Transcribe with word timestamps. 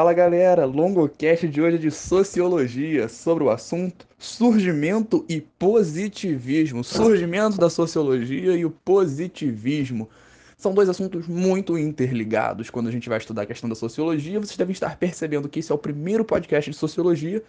Fala 0.00 0.12
galera, 0.12 0.64
longocast 0.64 1.48
de 1.48 1.60
hoje 1.60 1.74
é 1.74 1.80
de 1.80 1.90
sociologia, 1.90 3.08
sobre 3.08 3.42
o 3.42 3.50
assunto 3.50 4.06
surgimento 4.16 5.24
e 5.28 5.40
positivismo. 5.40 6.84
Surgimento 6.84 7.58
da 7.58 7.68
sociologia 7.68 8.56
e 8.56 8.64
o 8.64 8.70
positivismo. 8.70 10.08
São 10.56 10.72
dois 10.72 10.88
assuntos 10.88 11.26
muito 11.26 11.76
interligados 11.76 12.70
quando 12.70 12.86
a 12.86 12.92
gente 12.92 13.08
vai 13.08 13.18
estudar 13.18 13.42
a 13.42 13.46
questão 13.46 13.68
da 13.68 13.74
sociologia. 13.74 14.38
Vocês 14.38 14.56
devem 14.56 14.72
estar 14.72 14.96
percebendo 14.96 15.48
que 15.48 15.58
esse 15.58 15.72
é 15.72 15.74
o 15.74 15.78
primeiro 15.78 16.24
podcast 16.24 16.70
de 16.70 16.76
sociologia 16.76 17.42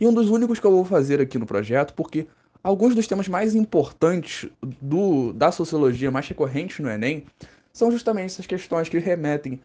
e 0.00 0.06
um 0.06 0.14
dos 0.14 0.30
únicos 0.30 0.58
que 0.58 0.66
eu 0.66 0.70
vou 0.70 0.86
fazer 0.86 1.20
aqui 1.20 1.36
no 1.36 1.44
projeto, 1.44 1.92
porque 1.92 2.26
alguns 2.64 2.94
dos 2.94 3.06
temas 3.06 3.28
mais 3.28 3.54
importantes 3.54 4.48
do, 4.80 5.34
da 5.34 5.52
sociologia, 5.52 6.10
mais 6.10 6.26
recorrentes 6.26 6.78
no 6.78 6.88
Enem, 6.88 7.26
são 7.74 7.92
justamente 7.92 8.32
essas 8.32 8.46
questões 8.46 8.88
que 8.88 8.98
remetem 8.98 9.60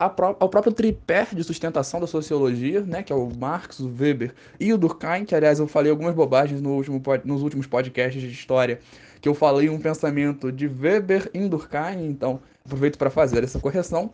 a 0.00 0.06
ao 0.40 0.48
próprio 0.48 0.72
tripé 0.72 1.28
de 1.30 1.44
sustentação 1.44 2.00
da 2.00 2.06
sociologia, 2.06 2.80
né, 2.80 3.02
que 3.02 3.12
é 3.12 3.16
o 3.16 3.28
Marx, 3.38 3.80
o 3.80 3.94
Weber 4.00 4.34
e 4.58 4.72
o 4.72 4.78
Durkheim, 4.78 5.26
que 5.26 5.34
aliás 5.34 5.58
eu 5.58 5.68
falei 5.68 5.90
algumas 5.90 6.14
bobagens 6.14 6.62
no 6.62 6.70
último, 6.70 7.02
nos 7.22 7.42
últimos 7.42 7.66
podcasts 7.66 8.22
de 8.22 8.30
história, 8.30 8.80
que 9.20 9.28
eu 9.28 9.34
falei 9.34 9.68
um 9.68 9.78
pensamento 9.78 10.50
de 10.50 10.66
Weber 10.66 11.30
em 11.34 11.46
Durkheim, 11.46 12.06
então 12.06 12.40
aproveito 12.64 12.96
para 12.96 13.10
fazer 13.10 13.44
essa 13.44 13.60
correção. 13.60 14.10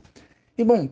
E 0.58 0.64
bom, 0.64 0.88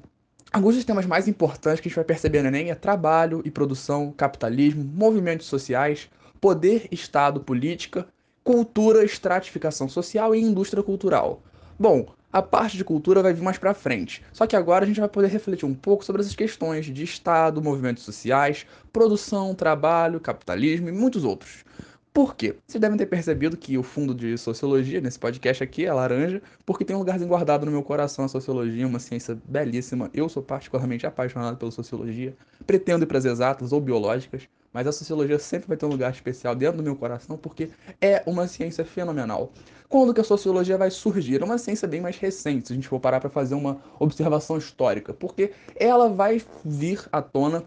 alguns 0.52 0.76
dos 0.76 0.84
temas 0.84 1.06
mais 1.06 1.26
importantes 1.26 1.80
que 1.80 1.88
a 1.88 1.90
gente 1.90 1.96
vai 1.96 2.04
perceber 2.04 2.42
no 2.42 2.48
Enem 2.48 2.70
é 2.70 2.74
trabalho 2.76 3.42
e 3.44 3.50
produção, 3.50 4.14
capitalismo, 4.16 4.84
movimentos 4.84 5.48
sociais, 5.48 6.08
poder, 6.40 6.86
Estado, 6.92 7.40
política, 7.40 8.06
cultura, 8.44 9.04
estratificação 9.04 9.88
social 9.88 10.34
e 10.36 10.40
indústria 10.40 10.84
cultural. 10.84 11.42
Bom, 11.76 12.06
a 12.34 12.42
parte 12.42 12.76
de 12.76 12.82
cultura 12.82 13.22
vai 13.22 13.32
vir 13.32 13.44
mais 13.44 13.58
para 13.58 13.72
frente. 13.72 14.20
Só 14.32 14.44
que 14.44 14.56
agora 14.56 14.84
a 14.84 14.88
gente 14.88 14.98
vai 14.98 15.08
poder 15.08 15.28
refletir 15.28 15.64
um 15.66 15.72
pouco 15.72 16.04
sobre 16.04 16.20
essas 16.20 16.34
questões 16.34 16.86
de 16.86 17.04
Estado, 17.04 17.62
movimentos 17.62 18.02
sociais, 18.02 18.66
produção, 18.92 19.54
trabalho, 19.54 20.18
capitalismo 20.18 20.88
e 20.88 20.92
muitos 20.92 21.22
outros. 21.22 21.64
Por 22.12 22.34
quê? 22.34 22.56
Vocês 22.66 22.80
devem 22.80 22.98
ter 22.98 23.06
percebido 23.06 23.56
que 23.56 23.78
o 23.78 23.84
fundo 23.84 24.12
de 24.12 24.36
sociologia 24.36 25.00
nesse 25.00 25.16
podcast 25.16 25.62
aqui 25.62 25.86
é 25.86 25.92
laranja, 25.92 26.42
porque 26.66 26.84
tem 26.84 26.96
um 26.96 26.98
lugarzinho 26.98 27.28
guardado 27.28 27.66
no 27.66 27.70
meu 27.70 27.84
coração 27.84 28.24
a 28.24 28.28
sociologia, 28.28 28.84
uma 28.84 28.98
ciência 28.98 29.38
belíssima. 29.44 30.10
Eu 30.12 30.28
sou 30.28 30.42
particularmente 30.42 31.06
apaixonado 31.06 31.56
pela 31.56 31.70
sociologia, 31.70 32.36
pretendo 32.66 33.04
ir 33.04 33.06
para 33.06 33.18
as 33.18 33.24
exatas 33.24 33.72
ou 33.72 33.80
biológicas, 33.80 34.48
mas 34.72 34.88
a 34.88 34.92
sociologia 34.92 35.38
sempre 35.38 35.68
vai 35.68 35.76
ter 35.76 35.86
um 35.86 35.90
lugar 35.90 36.12
especial 36.12 36.56
dentro 36.56 36.78
do 36.78 36.82
meu 36.82 36.96
coração 36.96 37.36
porque 37.38 37.70
é 38.00 38.24
uma 38.26 38.48
ciência 38.48 38.84
fenomenal. 38.84 39.52
Quando 39.94 40.12
que 40.12 40.20
a 40.20 40.24
sociologia 40.24 40.76
vai 40.76 40.90
surgir? 40.90 41.40
É 41.40 41.44
uma 41.44 41.56
ciência 41.56 41.86
bem 41.86 42.00
mais 42.00 42.16
recente, 42.18 42.66
se 42.66 42.72
a 42.72 42.74
gente 42.74 42.88
for 42.88 42.98
parar 42.98 43.20
para 43.20 43.30
fazer 43.30 43.54
uma 43.54 43.80
observação 43.96 44.58
histórica, 44.58 45.14
porque 45.14 45.52
ela 45.76 46.08
vai 46.08 46.42
vir 46.64 47.08
à 47.12 47.22
tona 47.22 47.62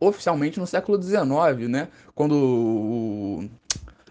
oficialmente 0.00 0.58
no 0.58 0.66
século 0.66 1.00
XIX, 1.00 1.68
né? 1.68 1.86
Quando 2.16 2.32
o, 2.34 3.48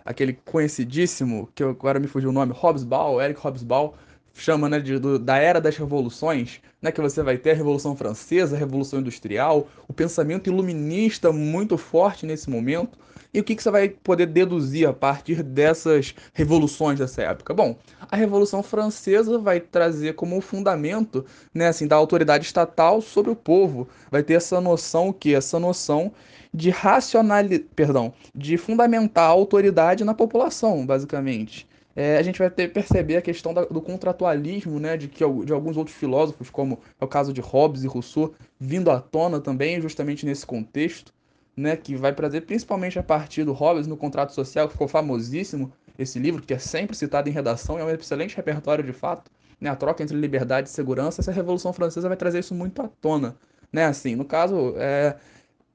aquele 0.05 0.31
conhecidíssimo, 0.31 1.49
que 1.53 1.61
agora 1.61 1.99
me 1.99 2.07
fugiu 2.07 2.29
o 2.29 2.31
nome, 2.31 2.53
Hobsbawm, 2.53 3.19
Eric 3.19 3.45
Hobsbawm, 3.45 3.91
chama 4.33 4.69
né, 4.69 4.79
de, 4.79 4.97
do, 4.97 5.19
da 5.19 5.37
era 5.37 5.59
das 5.59 5.77
revoluções, 5.77 6.61
né, 6.81 6.91
que 6.91 7.01
você 7.01 7.21
vai 7.21 7.37
ter 7.37 7.51
a 7.51 7.55
Revolução 7.55 7.95
Francesa, 7.95 8.55
a 8.55 8.59
Revolução 8.59 8.99
Industrial, 8.99 9.67
o 9.87 9.93
pensamento 9.93 10.49
iluminista 10.49 11.31
muito 11.31 11.77
forte 11.77 12.25
nesse 12.25 12.49
momento. 12.49 12.97
E 13.33 13.39
o 13.39 13.43
que, 13.45 13.55
que 13.55 13.63
você 13.63 13.71
vai 13.71 13.87
poder 13.87 14.25
deduzir 14.25 14.87
a 14.87 14.91
partir 14.91 15.41
dessas 15.41 16.13
revoluções 16.33 16.99
dessa 16.99 17.21
época? 17.21 17.53
Bom, 17.53 17.77
a 18.09 18.17
Revolução 18.17 18.61
Francesa 18.61 19.37
vai 19.37 19.61
trazer 19.61 20.15
como 20.15 20.41
fundamento 20.41 21.25
né, 21.53 21.67
assim, 21.67 21.87
da 21.87 21.95
autoridade 21.95 22.45
estatal 22.45 23.01
sobre 23.01 23.31
o 23.31 23.35
povo. 23.35 23.87
Vai 24.09 24.21
ter 24.21 24.33
essa 24.33 24.59
noção, 24.59 25.09
o 25.09 25.13
que? 25.13 25.33
Essa 25.33 25.59
noção 25.59 26.11
de 26.53 26.69
racionalidade, 26.69 27.69
perdão, 27.73 28.13
de 28.35 28.57
fundamentar 28.57 29.23
a 29.23 29.31
autoridade 29.31 30.03
na 30.03 30.13
população, 30.13 30.85
basicamente 30.85 31.70
é, 31.95 32.17
a 32.17 32.21
gente 32.21 32.39
vai 32.39 32.49
ter 32.49 32.71
perceber 32.71 33.17
a 33.17 33.21
questão 33.21 33.53
da, 33.53 33.65
do 33.65 33.81
contratualismo, 33.81 34.79
né, 34.79 34.95
de, 34.95 35.07
que, 35.07 35.23
de 35.43 35.53
alguns 35.53 35.77
outros 35.77 35.95
filósofos, 35.95 36.49
como 36.49 36.79
é 36.99 37.03
o 37.03 37.07
caso 37.07 37.33
de 37.33 37.41
Hobbes 37.41 37.83
e 37.83 37.87
Rousseau, 37.87 38.33
vindo 38.59 38.89
à 38.89 38.99
tona 38.99 39.39
também, 39.39 39.81
justamente 39.81 40.25
nesse 40.25 40.45
contexto, 40.45 41.13
né, 41.55 41.75
que 41.75 41.95
vai 41.95 42.13
trazer 42.13 42.41
principalmente 42.41 42.97
a 42.97 43.03
partir 43.03 43.43
do 43.43 43.51
Hobbes 43.51 43.87
no 43.87 43.97
Contrato 43.97 44.33
Social, 44.33 44.67
que 44.67 44.73
ficou 44.73 44.87
famosíssimo, 44.87 45.71
esse 45.97 46.17
livro, 46.17 46.41
que 46.41 46.53
é 46.53 46.57
sempre 46.57 46.95
citado 46.95 47.29
em 47.29 47.31
redação, 47.31 47.77
é 47.77 47.83
um 47.83 47.89
excelente 47.89 48.35
repertório 48.35 48.83
de 48.83 48.93
fato, 48.93 49.29
né, 49.59 49.69
a 49.69 49.75
troca 49.75 50.01
entre 50.01 50.17
liberdade 50.17 50.69
e 50.69 50.71
segurança, 50.71 51.21
essa 51.21 51.31
Revolução 51.31 51.73
Francesa 51.73 52.07
vai 52.07 52.17
trazer 52.17 52.39
isso 52.39 52.55
muito 52.55 52.81
à 52.81 52.87
tona, 53.01 53.35
né, 53.71 53.85
assim, 53.85 54.15
no 54.15 54.25
caso, 54.25 54.73
é, 54.77 55.17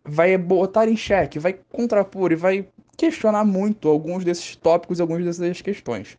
vai 0.03 0.37
botar 0.38 0.88
em 0.88 0.97
xeque, 0.97 1.38
vai 1.38 1.59
contrapor 1.71 2.32
e 2.32 2.37
vai 2.37 2.69
questionar 2.97 3.45
muito 3.45 3.89
alguns 3.89 4.25
desses 4.25 4.57
tópicos 4.57 5.01
algumas 5.01 5.25
dessas 5.25 5.61
questões. 5.61 6.17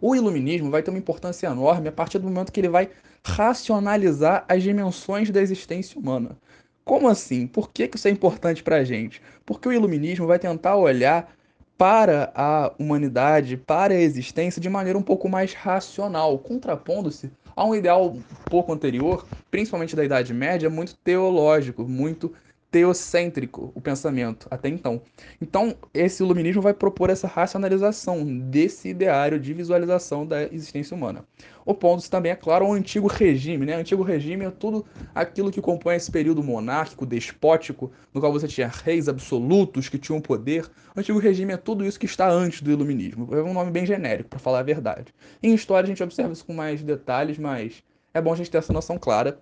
O 0.00 0.14
iluminismo 0.14 0.70
vai 0.70 0.82
ter 0.82 0.90
uma 0.90 0.98
importância 0.98 1.46
enorme 1.46 1.88
a 1.88 1.92
partir 1.92 2.18
do 2.18 2.28
momento 2.28 2.52
que 2.52 2.60
ele 2.60 2.68
vai 2.68 2.90
racionalizar 3.24 4.44
as 4.48 4.62
dimensões 4.62 5.30
da 5.30 5.40
existência 5.40 5.98
humana. 5.98 6.36
Como 6.84 7.08
assim? 7.08 7.46
Por 7.46 7.70
que, 7.70 7.90
isso 7.94 8.06
é 8.06 8.10
importante 8.10 8.62
para 8.62 8.76
a 8.76 8.84
gente? 8.84 9.20
Porque 9.44 9.68
o 9.68 9.72
iluminismo 9.72 10.26
vai 10.26 10.38
tentar 10.38 10.76
olhar 10.76 11.34
para 11.76 12.30
a 12.34 12.72
humanidade, 12.78 13.56
para 13.56 13.94
a 13.94 14.00
existência, 14.00 14.60
de 14.60 14.68
maneira 14.68 14.98
um 14.98 15.02
pouco 15.02 15.28
mais 15.28 15.52
racional, 15.52 16.38
contrapondo-se 16.38 17.30
a 17.54 17.64
um 17.64 17.74
ideal 17.74 18.08
um 18.08 18.22
pouco 18.44 18.72
anterior, 18.72 19.26
principalmente 19.50 19.96
da 19.96 20.04
Idade 20.04 20.32
Média, 20.32 20.70
muito 20.70 20.94
teológico, 20.96 21.82
muito 21.82 22.32
teocêntrico 22.76 23.72
o 23.74 23.80
pensamento 23.80 24.46
até 24.50 24.68
então. 24.68 25.00
Então, 25.40 25.74
esse 25.94 26.22
iluminismo 26.22 26.60
vai 26.60 26.74
propor 26.74 27.08
essa 27.08 27.26
racionalização 27.26 28.22
desse 28.22 28.90
ideário 28.90 29.40
de 29.40 29.54
visualização 29.54 30.26
da 30.26 30.42
existência 30.42 30.94
humana. 30.94 31.24
Opondo-se 31.64 32.10
também, 32.10 32.32
é 32.32 32.36
claro, 32.36 32.66
ao 32.66 32.72
antigo 32.74 33.06
regime. 33.06 33.64
Né? 33.64 33.78
O 33.78 33.80
antigo 33.80 34.02
regime 34.02 34.44
é 34.44 34.50
tudo 34.50 34.84
aquilo 35.14 35.50
que 35.50 35.62
compõe 35.62 35.96
esse 35.96 36.10
período 36.10 36.42
monárquico, 36.42 37.06
despótico, 37.06 37.90
no 38.12 38.20
qual 38.20 38.30
você 38.30 38.46
tinha 38.46 38.68
reis 38.68 39.08
absolutos 39.08 39.88
que 39.88 39.96
tinham 39.96 40.20
poder. 40.20 40.66
O 40.94 41.00
antigo 41.00 41.18
regime 41.18 41.54
é 41.54 41.56
tudo 41.56 41.82
isso 41.82 41.98
que 41.98 42.04
está 42.04 42.28
antes 42.28 42.60
do 42.60 42.70
iluminismo. 42.70 43.34
É 43.34 43.42
um 43.42 43.54
nome 43.54 43.70
bem 43.70 43.86
genérico, 43.86 44.28
para 44.28 44.38
falar 44.38 44.58
a 44.58 44.62
verdade. 44.62 45.14
Em 45.42 45.54
história 45.54 45.86
a 45.86 45.88
gente 45.88 46.02
observa 46.02 46.34
isso 46.34 46.44
com 46.44 46.52
mais 46.52 46.82
detalhes, 46.82 47.38
mas 47.38 47.82
é 48.12 48.20
bom 48.20 48.34
a 48.34 48.36
gente 48.36 48.50
ter 48.50 48.58
essa 48.58 48.72
noção 48.72 48.98
clara. 48.98 49.38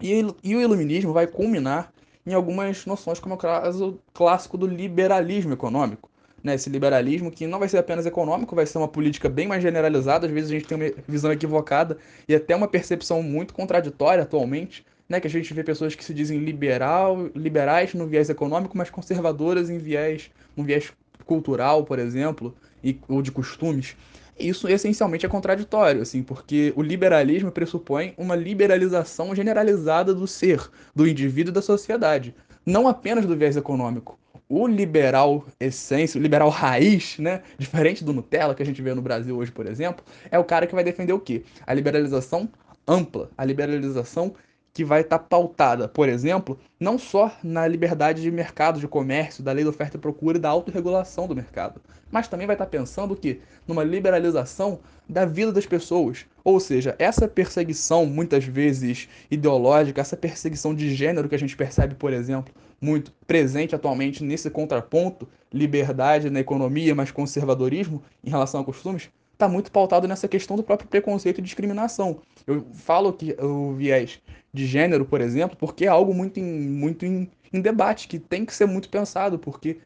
E, 0.00 0.24
e 0.42 0.56
o 0.56 0.62
iluminismo 0.62 1.12
vai 1.12 1.26
culminar 1.26 1.92
em 2.26 2.34
algumas 2.34 2.86
noções, 2.86 3.18
como 3.18 3.34
é 3.34 3.36
o 3.36 3.38
caso 3.38 3.98
clássico 4.12 4.58
do 4.58 4.66
liberalismo 4.66 5.52
econômico. 5.52 6.10
Né, 6.42 6.54
esse 6.54 6.70
liberalismo 6.70 7.30
que 7.30 7.46
não 7.46 7.58
vai 7.58 7.68
ser 7.68 7.76
apenas 7.76 8.06
econômico, 8.06 8.56
vai 8.56 8.64
ser 8.64 8.78
uma 8.78 8.88
política 8.88 9.28
bem 9.28 9.46
mais 9.46 9.62
generalizada. 9.62 10.26
Às 10.26 10.32
vezes 10.32 10.50
a 10.50 10.54
gente 10.54 10.66
tem 10.66 10.76
uma 10.76 10.90
visão 11.06 11.30
equivocada 11.30 11.98
e 12.26 12.34
até 12.34 12.56
uma 12.56 12.66
percepção 12.66 13.22
muito 13.22 13.52
contraditória 13.52 14.22
atualmente, 14.22 14.86
né, 15.06 15.20
que 15.20 15.26
a 15.26 15.30
gente 15.30 15.52
vê 15.52 15.62
pessoas 15.62 15.94
que 15.94 16.04
se 16.04 16.14
dizem 16.14 16.38
liberal, 16.38 17.28
liberais 17.34 17.92
no 17.92 18.06
viés 18.06 18.30
econômico, 18.30 18.78
mas 18.78 18.88
conservadoras 18.88 19.68
em 19.68 19.76
viés, 19.76 20.30
no 20.56 20.64
viés 20.64 20.92
cultural, 21.26 21.84
por 21.84 21.98
exemplo, 21.98 22.54
e, 22.82 22.98
ou 23.06 23.20
de 23.20 23.30
costumes 23.30 23.94
isso 24.38 24.68
essencialmente 24.68 25.26
é 25.26 25.28
contraditório, 25.28 26.02
assim, 26.02 26.22
porque 26.22 26.72
o 26.76 26.82
liberalismo 26.82 27.50
pressupõe 27.50 28.14
uma 28.16 28.34
liberalização 28.34 29.34
generalizada 29.34 30.14
do 30.14 30.26
ser, 30.26 30.70
do 30.94 31.06
indivíduo 31.06 31.50
e 31.50 31.54
da 31.54 31.62
sociedade, 31.62 32.34
não 32.64 32.88
apenas 32.88 33.26
do 33.26 33.36
viés 33.36 33.56
econômico. 33.56 34.18
O 34.48 34.66
liberal 34.66 35.46
essência, 35.60 36.18
o 36.18 36.22
liberal 36.22 36.48
raiz, 36.48 37.18
né, 37.18 37.42
diferente 37.56 38.02
do 38.02 38.12
Nutella 38.12 38.54
que 38.54 38.62
a 38.62 38.66
gente 38.66 38.82
vê 38.82 38.92
no 38.94 39.02
Brasil 39.02 39.36
hoje, 39.36 39.52
por 39.52 39.66
exemplo, 39.66 40.04
é 40.30 40.38
o 40.38 40.44
cara 40.44 40.66
que 40.66 40.74
vai 40.74 40.82
defender 40.82 41.12
o 41.12 41.20
quê? 41.20 41.44
A 41.66 41.72
liberalização 41.72 42.48
ampla, 42.86 43.30
a 43.38 43.44
liberalização 43.44 44.34
que 44.72 44.84
vai 44.84 45.00
estar 45.00 45.18
tá 45.18 45.24
pautada, 45.24 45.88
por 45.88 46.08
exemplo, 46.08 46.58
não 46.78 46.98
só 46.98 47.32
na 47.42 47.66
liberdade 47.66 48.22
de 48.22 48.30
mercado, 48.30 48.78
de 48.78 48.86
comércio, 48.86 49.42
da 49.42 49.52
lei 49.52 49.64
da 49.64 49.70
oferta 49.70 49.96
e 49.96 50.00
procura 50.00 50.38
e 50.38 50.40
da 50.40 50.48
autorregulação 50.48 51.26
do 51.26 51.34
mercado, 51.34 51.80
mas 52.10 52.28
também 52.28 52.46
vai 52.46 52.54
estar 52.54 52.66
tá 52.66 52.70
pensando 52.70 53.16
que 53.16 53.40
numa 53.66 53.84
liberalização 53.84 54.80
da 55.08 55.24
vida 55.24 55.52
das 55.52 55.66
pessoas. 55.66 56.24
Ou 56.44 56.60
seja, 56.60 56.94
essa 56.98 57.26
perseguição, 57.26 58.06
muitas 58.06 58.44
vezes 58.44 59.08
ideológica, 59.30 60.00
essa 60.00 60.16
perseguição 60.16 60.74
de 60.74 60.94
gênero 60.94 61.28
que 61.28 61.34
a 61.34 61.38
gente 61.38 61.56
percebe, 61.56 61.94
por 61.94 62.12
exemplo, 62.12 62.54
muito 62.80 63.12
presente 63.26 63.74
atualmente 63.74 64.24
nesse 64.24 64.48
contraponto, 64.50 65.28
liberdade 65.52 66.30
na 66.30 66.40
economia, 66.40 66.94
mas 66.94 67.10
conservadorismo 67.10 68.02
em 68.24 68.30
relação 68.30 68.60
a 68.60 68.64
costumes, 68.64 69.10
está 69.32 69.48
muito 69.48 69.72
pautado 69.72 70.06
nessa 70.06 70.28
questão 70.28 70.56
do 70.56 70.62
próprio 70.62 70.88
preconceito 70.88 71.38
e 71.38 71.42
discriminação. 71.42 72.20
Eu 72.46 72.66
falo 72.74 73.12
que 73.12 73.34
o 73.42 73.72
viés 73.72 74.20
de 74.52 74.66
gênero, 74.66 75.04
por 75.04 75.20
exemplo, 75.20 75.56
porque 75.56 75.84
é 75.84 75.88
algo 75.88 76.14
muito 76.14 76.38
em, 76.38 76.44
muito 76.44 77.06
em, 77.06 77.30
em 77.52 77.60
debate, 77.60 78.08
que 78.08 78.18
tem 78.18 78.44
que 78.44 78.54
ser 78.54 78.66
muito 78.66 78.88
pensado, 78.88 79.38
porque 79.38 79.78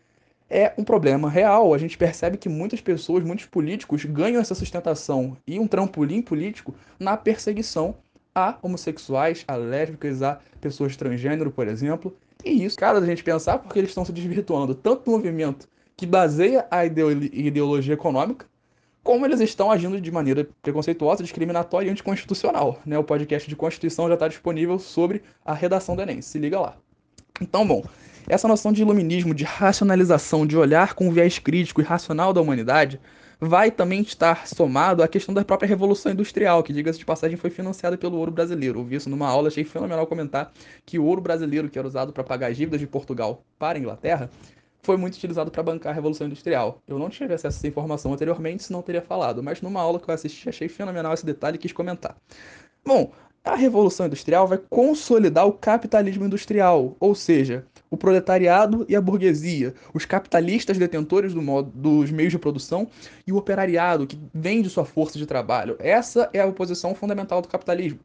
é 0.48 0.72
um 0.78 0.84
problema 0.84 1.28
real. 1.28 1.74
A 1.74 1.78
gente 1.78 1.98
percebe 1.98 2.36
que 2.36 2.48
muitas 2.48 2.80
pessoas, 2.80 3.24
muitos 3.24 3.46
políticos 3.46 4.04
ganham 4.04 4.40
essa 4.40 4.54
sustentação 4.54 5.36
e 5.46 5.58
um 5.58 5.66
trampolim 5.66 6.22
político 6.22 6.74
na 6.98 7.16
perseguição 7.16 7.96
a 8.34 8.58
homossexuais, 8.62 9.44
a 9.46 9.54
lésbicas, 9.54 10.22
a 10.22 10.40
pessoas 10.60 10.96
transgênero, 10.96 11.50
por 11.50 11.68
exemplo. 11.68 12.16
E 12.44 12.64
isso, 12.64 12.76
cara, 12.76 13.00
da 13.00 13.06
gente 13.06 13.22
pensar 13.22 13.58
porque 13.58 13.78
eles 13.78 13.90
estão 13.90 14.04
se 14.04 14.12
desvirtuando 14.12 14.74
tanto 14.74 15.08
no 15.10 15.16
movimento 15.16 15.68
que 15.96 16.06
baseia 16.06 16.66
a 16.70 16.84
ideologia 16.84 17.94
econômica, 17.94 18.46
como 19.04 19.26
eles 19.26 19.38
estão 19.38 19.70
agindo 19.70 20.00
de 20.00 20.10
maneira 20.10 20.48
preconceituosa, 20.62 21.22
discriminatória 21.22 21.88
e 21.88 21.90
anticonstitucional. 21.90 22.80
Né? 22.86 22.98
O 22.98 23.04
podcast 23.04 23.46
de 23.46 23.54
Constituição 23.54 24.08
já 24.08 24.14
está 24.14 24.26
disponível 24.26 24.78
sobre 24.78 25.22
a 25.44 25.52
redação 25.52 25.94
do 25.94 26.00
Enem. 26.00 26.22
Se 26.22 26.38
liga 26.38 26.58
lá. 26.58 26.76
Então, 27.38 27.66
bom, 27.66 27.84
essa 28.26 28.48
noção 28.48 28.72
de 28.72 28.80
iluminismo, 28.80 29.34
de 29.34 29.44
racionalização, 29.44 30.46
de 30.46 30.56
olhar 30.56 30.94
com 30.94 31.08
o 31.08 31.12
viés 31.12 31.38
crítico 31.38 31.82
e 31.82 31.84
racional 31.84 32.32
da 32.32 32.40
humanidade, 32.40 32.98
vai 33.38 33.70
também 33.70 34.00
estar 34.00 34.46
somado 34.46 35.02
à 35.02 35.08
questão 35.08 35.34
da 35.34 35.44
própria 35.44 35.68
Revolução 35.68 36.12
Industrial, 36.12 36.62
que, 36.62 36.72
diga-se 36.72 36.98
de 36.98 37.04
passagem, 37.04 37.36
foi 37.36 37.50
financiada 37.50 37.98
pelo 37.98 38.16
ouro 38.16 38.32
brasileiro. 38.32 38.78
Ouvi 38.78 38.96
isso 38.96 39.10
numa 39.10 39.28
aula, 39.28 39.48
achei 39.48 39.64
fenomenal 39.64 40.06
comentar 40.06 40.50
que 40.86 40.98
o 40.98 41.04
ouro 41.04 41.20
brasileiro, 41.20 41.68
que 41.68 41.78
era 41.78 41.86
usado 41.86 42.12
para 42.12 42.24
pagar 42.24 42.50
as 42.50 42.56
dívidas 42.56 42.80
de 42.80 42.86
Portugal 42.86 43.44
para 43.58 43.76
a 43.76 43.80
Inglaterra, 43.80 44.30
foi 44.84 44.96
muito 44.96 45.14
utilizado 45.14 45.50
para 45.50 45.62
bancar 45.62 45.92
a 45.92 45.94
Revolução 45.94 46.26
Industrial. 46.26 46.78
Eu 46.86 46.98
não 46.98 47.08
tive 47.08 47.34
acesso 47.34 47.56
a 47.56 47.58
essa 47.58 47.66
informação 47.66 48.12
anteriormente, 48.12 48.62
senão 48.62 48.82
teria 48.82 49.02
falado, 49.02 49.42
mas 49.42 49.60
numa 49.62 49.80
aula 49.80 49.98
que 49.98 50.08
eu 50.08 50.14
assisti 50.14 50.48
achei 50.48 50.68
fenomenal 50.68 51.14
esse 51.14 51.24
detalhe 51.24 51.56
e 51.56 51.58
quis 51.58 51.72
comentar. 51.72 52.16
Bom, 52.84 53.10
a 53.42 53.54
Revolução 53.54 54.06
Industrial 54.06 54.46
vai 54.46 54.58
consolidar 54.70 55.46
o 55.46 55.52
capitalismo 55.52 56.24
industrial, 56.24 56.96
ou 57.00 57.14
seja, 57.14 57.66
o 57.90 57.96
proletariado 57.96 58.84
e 58.88 58.94
a 58.94 59.00
burguesia, 59.00 59.74
os 59.92 60.04
capitalistas 60.04 60.78
detentores 60.78 61.32
do 61.32 61.40
modo, 61.40 61.70
dos 61.74 62.10
meios 62.10 62.32
de 62.32 62.38
produção 62.38 62.88
e 63.26 63.32
o 63.32 63.36
operariado 63.36 64.06
que 64.06 64.18
vende 64.34 64.68
sua 64.68 64.84
força 64.84 65.18
de 65.18 65.26
trabalho. 65.26 65.76
Essa 65.78 66.28
é 66.32 66.40
a 66.40 66.46
oposição 66.46 66.94
fundamental 66.94 67.40
do 67.40 67.48
capitalismo. 67.48 68.00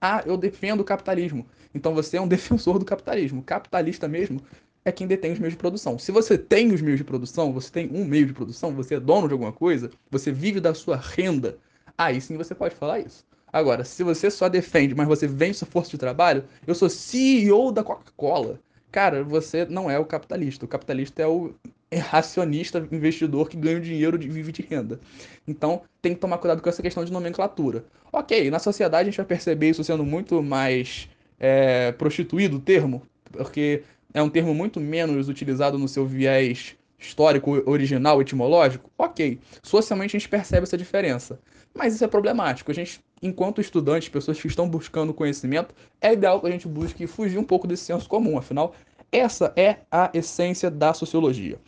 Ah, 0.00 0.22
eu 0.24 0.36
defendo 0.36 0.80
o 0.80 0.84
capitalismo. 0.84 1.46
Então 1.74 1.94
você 1.94 2.16
é 2.16 2.20
um 2.20 2.26
defensor 2.28 2.78
do 2.78 2.84
capitalismo. 2.84 3.42
Capitalista 3.42 4.06
mesmo 4.06 4.40
é 4.84 4.92
quem 4.92 5.06
detém 5.06 5.32
os 5.32 5.38
meios 5.38 5.54
de 5.54 5.58
produção. 5.58 5.98
Se 5.98 6.10
você 6.10 6.38
tem 6.38 6.72
os 6.72 6.80
meios 6.80 6.98
de 6.98 7.04
produção, 7.04 7.52
você 7.52 7.70
tem 7.70 7.90
um 7.92 8.04
meio 8.04 8.26
de 8.26 8.32
produção, 8.32 8.74
você 8.74 8.94
é 8.94 9.00
dono 9.00 9.28
de 9.28 9.32
alguma 9.32 9.52
coisa, 9.52 9.90
você 10.10 10.32
vive 10.32 10.60
da 10.60 10.74
sua 10.74 10.96
renda, 10.96 11.58
aí 11.96 12.20
sim 12.20 12.36
você 12.36 12.54
pode 12.54 12.74
falar 12.74 13.00
isso. 13.00 13.24
Agora, 13.52 13.84
se 13.84 14.02
você 14.02 14.30
só 14.30 14.48
defende, 14.48 14.94
mas 14.94 15.08
você 15.08 15.26
vende 15.26 15.54
sua 15.54 15.66
força 15.66 15.90
de 15.90 15.98
trabalho, 15.98 16.44
eu 16.66 16.74
sou 16.74 16.88
CEO 16.88 17.72
da 17.72 17.82
Coca-Cola. 17.82 18.60
Cara, 18.92 19.22
você 19.24 19.64
não 19.66 19.90
é 19.90 19.98
o 19.98 20.04
capitalista. 20.04 20.64
O 20.64 20.68
capitalista 20.68 21.22
é 21.22 21.26
o 21.26 21.54
racionista 21.98 22.86
investidor 22.92 23.48
que 23.48 23.56
ganha 23.56 23.78
o 23.78 23.80
dinheiro 23.80 24.20
e 24.22 24.28
vive 24.28 24.52
de 24.52 24.62
renda. 24.62 25.00
Então, 25.46 25.82
tem 26.00 26.14
que 26.14 26.20
tomar 26.20 26.38
cuidado 26.38 26.62
com 26.62 26.68
essa 26.68 26.82
questão 26.82 27.04
de 27.04 27.12
nomenclatura. 27.12 27.84
Ok, 28.12 28.50
na 28.50 28.58
sociedade 28.60 29.08
a 29.08 29.10
gente 29.10 29.16
vai 29.16 29.26
perceber 29.26 29.70
isso 29.70 29.82
sendo 29.82 30.04
muito 30.04 30.42
mais 30.42 31.08
é, 31.38 31.90
prostituído 31.92 32.58
o 32.58 32.60
termo, 32.60 33.02
porque 33.32 33.82
é 34.12 34.22
um 34.22 34.30
termo 34.30 34.54
muito 34.54 34.80
menos 34.80 35.28
utilizado 35.28 35.78
no 35.78 35.88
seu 35.88 36.06
viés 36.06 36.76
histórico, 36.98 37.62
original, 37.68 38.20
etimológico. 38.20 38.90
Ok, 38.98 39.40
socialmente 39.62 40.16
a 40.16 40.18
gente 40.18 40.28
percebe 40.28 40.64
essa 40.64 40.76
diferença. 40.76 41.40
Mas 41.74 41.94
isso 41.94 42.04
é 42.04 42.08
problemático. 42.08 42.70
A 42.70 42.74
gente, 42.74 43.00
enquanto 43.22 43.60
estudantes, 43.60 44.08
pessoas 44.08 44.40
que 44.40 44.46
estão 44.46 44.68
buscando 44.68 45.14
conhecimento, 45.14 45.74
é 46.00 46.12
ideal 46.12 46.40
que 46.40 46.46
a 46.46 46.50
gente 46.50 46.68
busque 46.68 47.06
fugir 47.06 47.38
um 47.38 47.44
pouco 47.44 47.66
desse 47.66 47.84
senso 47.84 48.08
comum. 48.08 48.36
Afinal, 48.36 48.74
essa 49.10 49.52
é 49.56 49.78
a 49.90 50.10
essência 50.12 50.70
da 50.70 50.92
sociologia. 50.92 51.58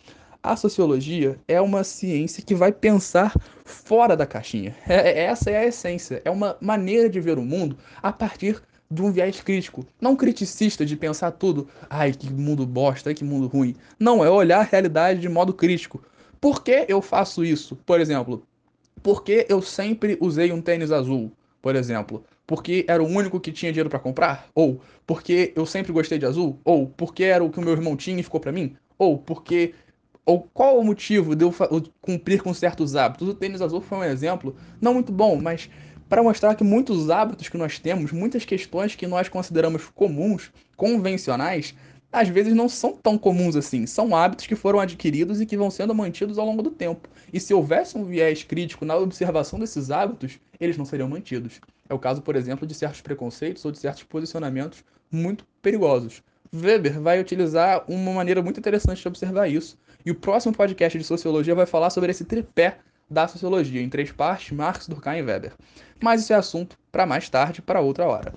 A 0.43 0.57
sociologia 0.57 1.39
é 1.47 1.61
uma 1.61 1.85
ciência 1.85 2.43
que 2.43 2.55
vai 2.55 2.73
pensar 2.73 3.33
fora 3.65 4.17
da 4.17 4.27
caixinha. 4.27 4.75
É, 4.89 5.25
essa 5.25 5.51
é 5.51 5.59
a 5.59 5.67
essência. 5.67 6.21
É 6.25 6.31
uma 6.31 6.57
maneira 6.61 7.09
de 7.09 7.21
ver 7.21 7.39
o 7.39 7.43
mundo 7.43 7.79
a 8.03 8.13
partir 8.13 8.61
de 8.93 9.03
um 9.03 9.11
viés 9.11 9.41
crítico. 9.41 9.87
Não 10.01 10.15
criticista 10.15 10.85
de 10.85 10.97
pensar 10.97 11.31
tudo, 11.33 11.67
ai, 11.89 12.13
que 12.13 12.31
mundo 12.31 12.67
bosta, 12.67 13.15
que 13.15 13.25
mundo 13.25 13.47
ruim. 13.47 13.75
Não, 13.99 14.25
é 14.25 14.31
olhar 14.31 14.61
a 14.61 14.65
realidade 14.65 15.21
de 15.21 15.29
modo 15.29 15.55
crítico. 15.55 16.03
Por 16.41 16.63
que 16.63 16.85
eu 16.89 17.01
faço 17.01 17.45
isso? 17.45 17.77
Por 17.87 18.01
exemplo, 18.01 18.47
porque 19.03 19.47
eu 19.49 19.63
sempre 19.63 20.19
usei 20.21 20.53
um 20.53 20.61
tênis 20.61 20.93
azul, 20.93 21.33
por 21.63 21.75
exemplo? 21.75 22.23
Porque 22.47 22.85
era 22.87 23.03
o 23.03 23.07
único 23.07 23.41
que 23.41 23.53
tinha 23.53 23.73
dinheiro 23.73 23.89
para 23.89 23.99
comprar? 23.99 24.49
Ou 24.55 24.81
porque 25.07 25.53
eu 25.57 25.65
sempre 25.65 25.93
gostei 25.93 26.19
de 26.19 26.27
azul? 26.27 26.59
Ou 26.65 26.89
porque 26.89 27.25
era 27.25 27.43
o 27.43 27.51
que 27.51 27.59
o 27.59 27.63
meu 27.63 27.73
irmão 27.73 27.97
tinha 27.97 28.21
e 28.21 28.23
ficou 28.23 28.41
para 28.41 28.53
mim? 28.53 28.77
Ou 28.99 29.17
porque 29.17 29.73
ou 30.25 30.43
qual 30.55 30.79
o 30.79 30.85
motivo 30.85 31.35
de 31.35 31.45
eu 31.45 31.53
cumprir 32.01 32.43
com 32.43 32.55
certos 32.55 32.95
hábitos? 32.95 33.29
O 33.29 33.35
tênis 33.35 33.61
azul 33.61 33.81
foi 33.81 33.99
um 33.99 34.05
exemplo, 34.05 34.55
não 34.81 34.95
muito 34.95 35.11
bom, 35.11 35.41
mas 35.41 35.69
para 36.13 36.23
mostrar 36.23 36.55
que 36.55 36.63
muitos 36.63 37.09
hábitos 37.09 37.49
que 37.49 37.57
nós 37.57 37.79
temos, 37.79 38.13
muitas 38.13 38.45
questões 38.45 38.95
que 38.95 39.07
nós 39.07 39.31
consideramos 39.31 39.87
comuns, 39.95 40.53
convencionais, 40.77 41.75
às 42.13 42.29
vezes 42.29 42.53
não 42.53 42.69
são 42.69 42.93
tão 42.93 43.17
comuns 43.17 43.57
assim. 43.57 43.87
São 43.87 44.15
hábitos 44.15 44.47
que 44.47 44.55
foram 44.55 44.79
adquiridos 44.79 45.41
e 45.41 45.47
que 45.47 45.57
vão 45.57 45.71
sendo 45.71 45.95
mantidos 45.95 46.37
ao 46.37 46.45
longo 46.45 46.63
do 46.63 46.71
tempo. 46.71 47.09
E 47.33 47.41
se 47.41 47.55
houvesse 47.55 47.97
um 47.97 48.05
viés 48.05 48.45
crítico 48.45 48.85
na 48.85 48.95
observação 48.95 49.59
desses 49.59 49.91
hábitos, 49.91 50.39
eles 50.61 50.77
não 50.77 50.85
seriam 50.85 51.09
mantidos. 51.09 51.63
É 51.89 51.95
o 51.95 51.99
caso, 51.99 52.21
por 52.21 52.37
exemplo, 52.37 52.67
de 52.67 52.75
certos 52.75 53.01
preconceitos 53.01 53.65
ou 53.65 53.73
de 53.73 53.79
certos 53.79 54.03
posicionamentos 54.03 54.85
muito 55.11 55.47
perigosos. 55.63 56.23
Weber 56.55 57.01
vai 57.01 57.23
utilizar 57.23 57.85
uma 57.89 58.13
maneira 58.13 58.43
muito 58.43 58.61
interessante 58.61 59.01
de 59.01 59.09
observar 59.09 59.49
isso. 59.49 59.79
E 60.05 60.11
o 60.11 60.15
próximo 60.15 60.55
podcast 60.55 60.99
de 60.99 61.05
sociologia 61.05 61.55
vai 61.55 61.65
falar 61.65 61.89
sobre 61.89 62.11
esse 62.11 62.27
tripé 62.27 62.81
da 63.13 63.29
sociologia, 63.29 63.83
em 63.83 63.89
três 63.89 64.11
partes, 64.11 64.51
Marx, 64.51 64.89
Durkheim 64.89 65.19
e 65.19 65.23
Weber. 65.23 65.53
Mas 66.03 66.23
isso 66.23 66.33
é 66.33 66.37
assunto 66.37 66.79
para 66.91 67.07
mais 67.07 67.29
tarde, 67.29 67.63
para 67.63 67.81
outra 67.81 68.07
hora. 68.07 68.35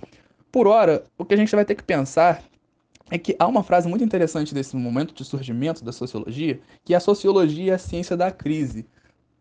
Por 0.51 0.67
hora, 0.67 1.03
o 1.17 1.25
que 1.25 1.33
a 1.33 1.37
gente 1.37 1.55
vai 1.55 1.65
ter 1.65 1.75
que 1.75 1.83
pensar 1.83 2.43
é 3.09 3.17
que 3.17 3.35
há 3.37 3.47
uma 3.47 3.63
frase 3.63 3.87
muito 3.87 4.03
interessante 4.03 4.53
desse 4.53 4.75
momento 4.75 5.13
de 5.13 5.23
surgimento 5.23 5.83
da 5.83 5.91
sociologia, 5.91 6.59
que 6.83 6.93
é 6.93 6.97
a 6.97 6.99
sociologia 6.99 7.71
é 7.71 7.75
a 7.75 7.79
ciência 7.79 8.17
da 8.17 8.31
crise. 8.31 8.85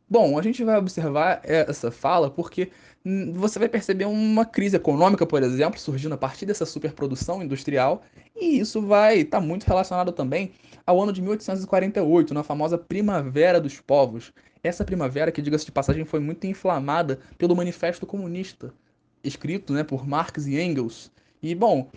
Bom, 0.09 0.39
a 0.39 0.43
gente 0.43 0.63
vai 0.63 0.77
observar 0.77 1.41
essa 1.45 1.91
fala 1.91 2.31
porque 2.31 2.71
você 3.35 3.59
vai 3.59 3.69
perceber 3.69 4.07
uma 4.07 4.45
crise 4.45 4.77
econômica, 4.77 5.27
por 5.27 5.43
exemplo, 5.43 5.79
surgindo 5.79 6.15
a 6.15 6.19
partir 6.19 6.47
dessa 6.47 6.65
superprodução 6.65 7.43
industrial, 7.43 8.03
e 8.35 8.59
isso 8.59 8.81
vai 8.81 9.19
estar 9.19 9.41
tá 9.41 9.47
muito 9.47 9.65
relacionado 9.65 10.13
também 10.13 10.53
ao 10.87 11.03
ano 11.03 11.13
de 11.13 11.21
1848, 11.21 12.33
na 12.35 12.43
famosa 12.43 12.79
Primavera 12.79 13.61
dos 13.61 13.81
Povos. 13.81 14.33
Essa 14.64 14.82
primavera, 14.82 15.31
que 15.31 15.43
diga-se 15.43 15.66
de 15.66 15.72
passagem, 15.72 16.06
foi 16.06 16.20
muito 16.20 16.46
inflamada 16.46 17.20
pelo 17.37 17.55
Manifesto 17.55 18.06
Comunista, 18.06 18.72
escrito 19.22 19.75
né, 19.75 19.84
por 19.84 20.08
Marx 20.08 20.46
e 20.46 20.58
Engels. 20.58 21.12
E, 21.43 21.55
bom, 21.55 21.90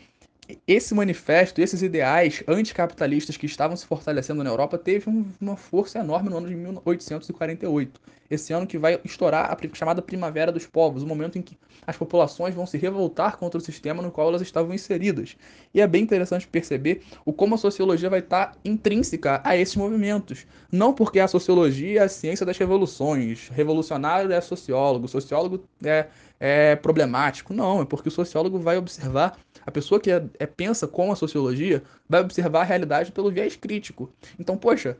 esse 0.68 0.94
manifesto, 0.94 1.62
esses 1.62 1.82
ideais 1.82 2.44
anticapitalistas 2.46 3.38
que 3.38 3.46
estavam 3.46 3.78
se 3.78 3.86
fortalecendo 3.86 4.44
na 4.44 4.50
Europa, 4.50 4.78
teve 4.78 5.10
um, 5.10 5.26
uma 5.40 5.56
força 5.56 6.00
enorme 6.00 6.30
no 6.30 6.38
ano 6.38 6.50
de 6.50 6.56
1848. 6.56 8.02
Esse 8.30 8.54
ano 8.54 8.68
que 8.68 8.78
vai 8.78 9.00
estourar 9.04 9.52
a 9.52 9.76
chamada 9.76 10.02
Primavera 10.02 10.52
dos 10.52 10.66
Povos, 10.66 11.04
o 11.04 11.08
momento 11.08 11.38
em 11.38 11.42
que 11.42 11.58
as 11.86 11.96
populações 11.96 12.54
vão 12.54 12.66
se 12.66 12.78
revoltar 12.78 13.38
contra 13.38 13.58
o 13.58 13.62
sistema 13.62 14.02
no 14.02 14.12
qual 14.12 14.28
elas 14.28 14.42
estavam 14.42 14.74
inseridas. 14.74 15.38
E 15.74 15.80
é 15.80 15.88
bem 15.88 16.04
interessante 16.04 16.48
perceber 16.48 17.04
o 17.26 17.32
como 17.32 17.56
a 17.56 17.58
sociologia 17.58 18.10
vai 18.10 18.20
estar 18.20 18.56
intrínseca 18.66 19.42
a 19.44 19.56
esses 19.56 19.76
movimentos. 19.76 20.46
Não 20.72 20.94
porque 20.94 21.20
a 21.20 21.28
sociologia 21.28 22.02
é 22.02 22.04
a 22.04 22.10
ciência 22.10 22.46
das 22.46 22.58
revoluções, 22.58 23.50
revolucionário 23.50 24.32
é 24.32 24.42
sociólogo, 24.42 25.08
sociólogo 25.08 25.64
é, 25.84 26.08
é 26.40 26.76
problemático. 26.76 27.54
Não, 27.54 27.82
é 27.82 27.86
porque 27.86 28.10
o 28.10 28.12
sociólogo 28.12 28.60
vai 28.60 28.78
observar 28.78 29.38
a 29.68 29.72
pessoa 29.72 30.00
que 30.00 30.10
é, 30.10 30.24
é, 30.40 30.46
pensa 30.46 30.88
com 30.88 31.12
a 31.12 31.16
sociologia 31.16 31.84
vai 32.08 32.22
observar 32.22 32.62
a 32.62 32.64
realidade 32.64 33.12
pelo 33.12 33.30
viés 33.30 33.58
crítico. 33.58 34.10
Então, 34.40 34.58
poxa, 34.58 34.96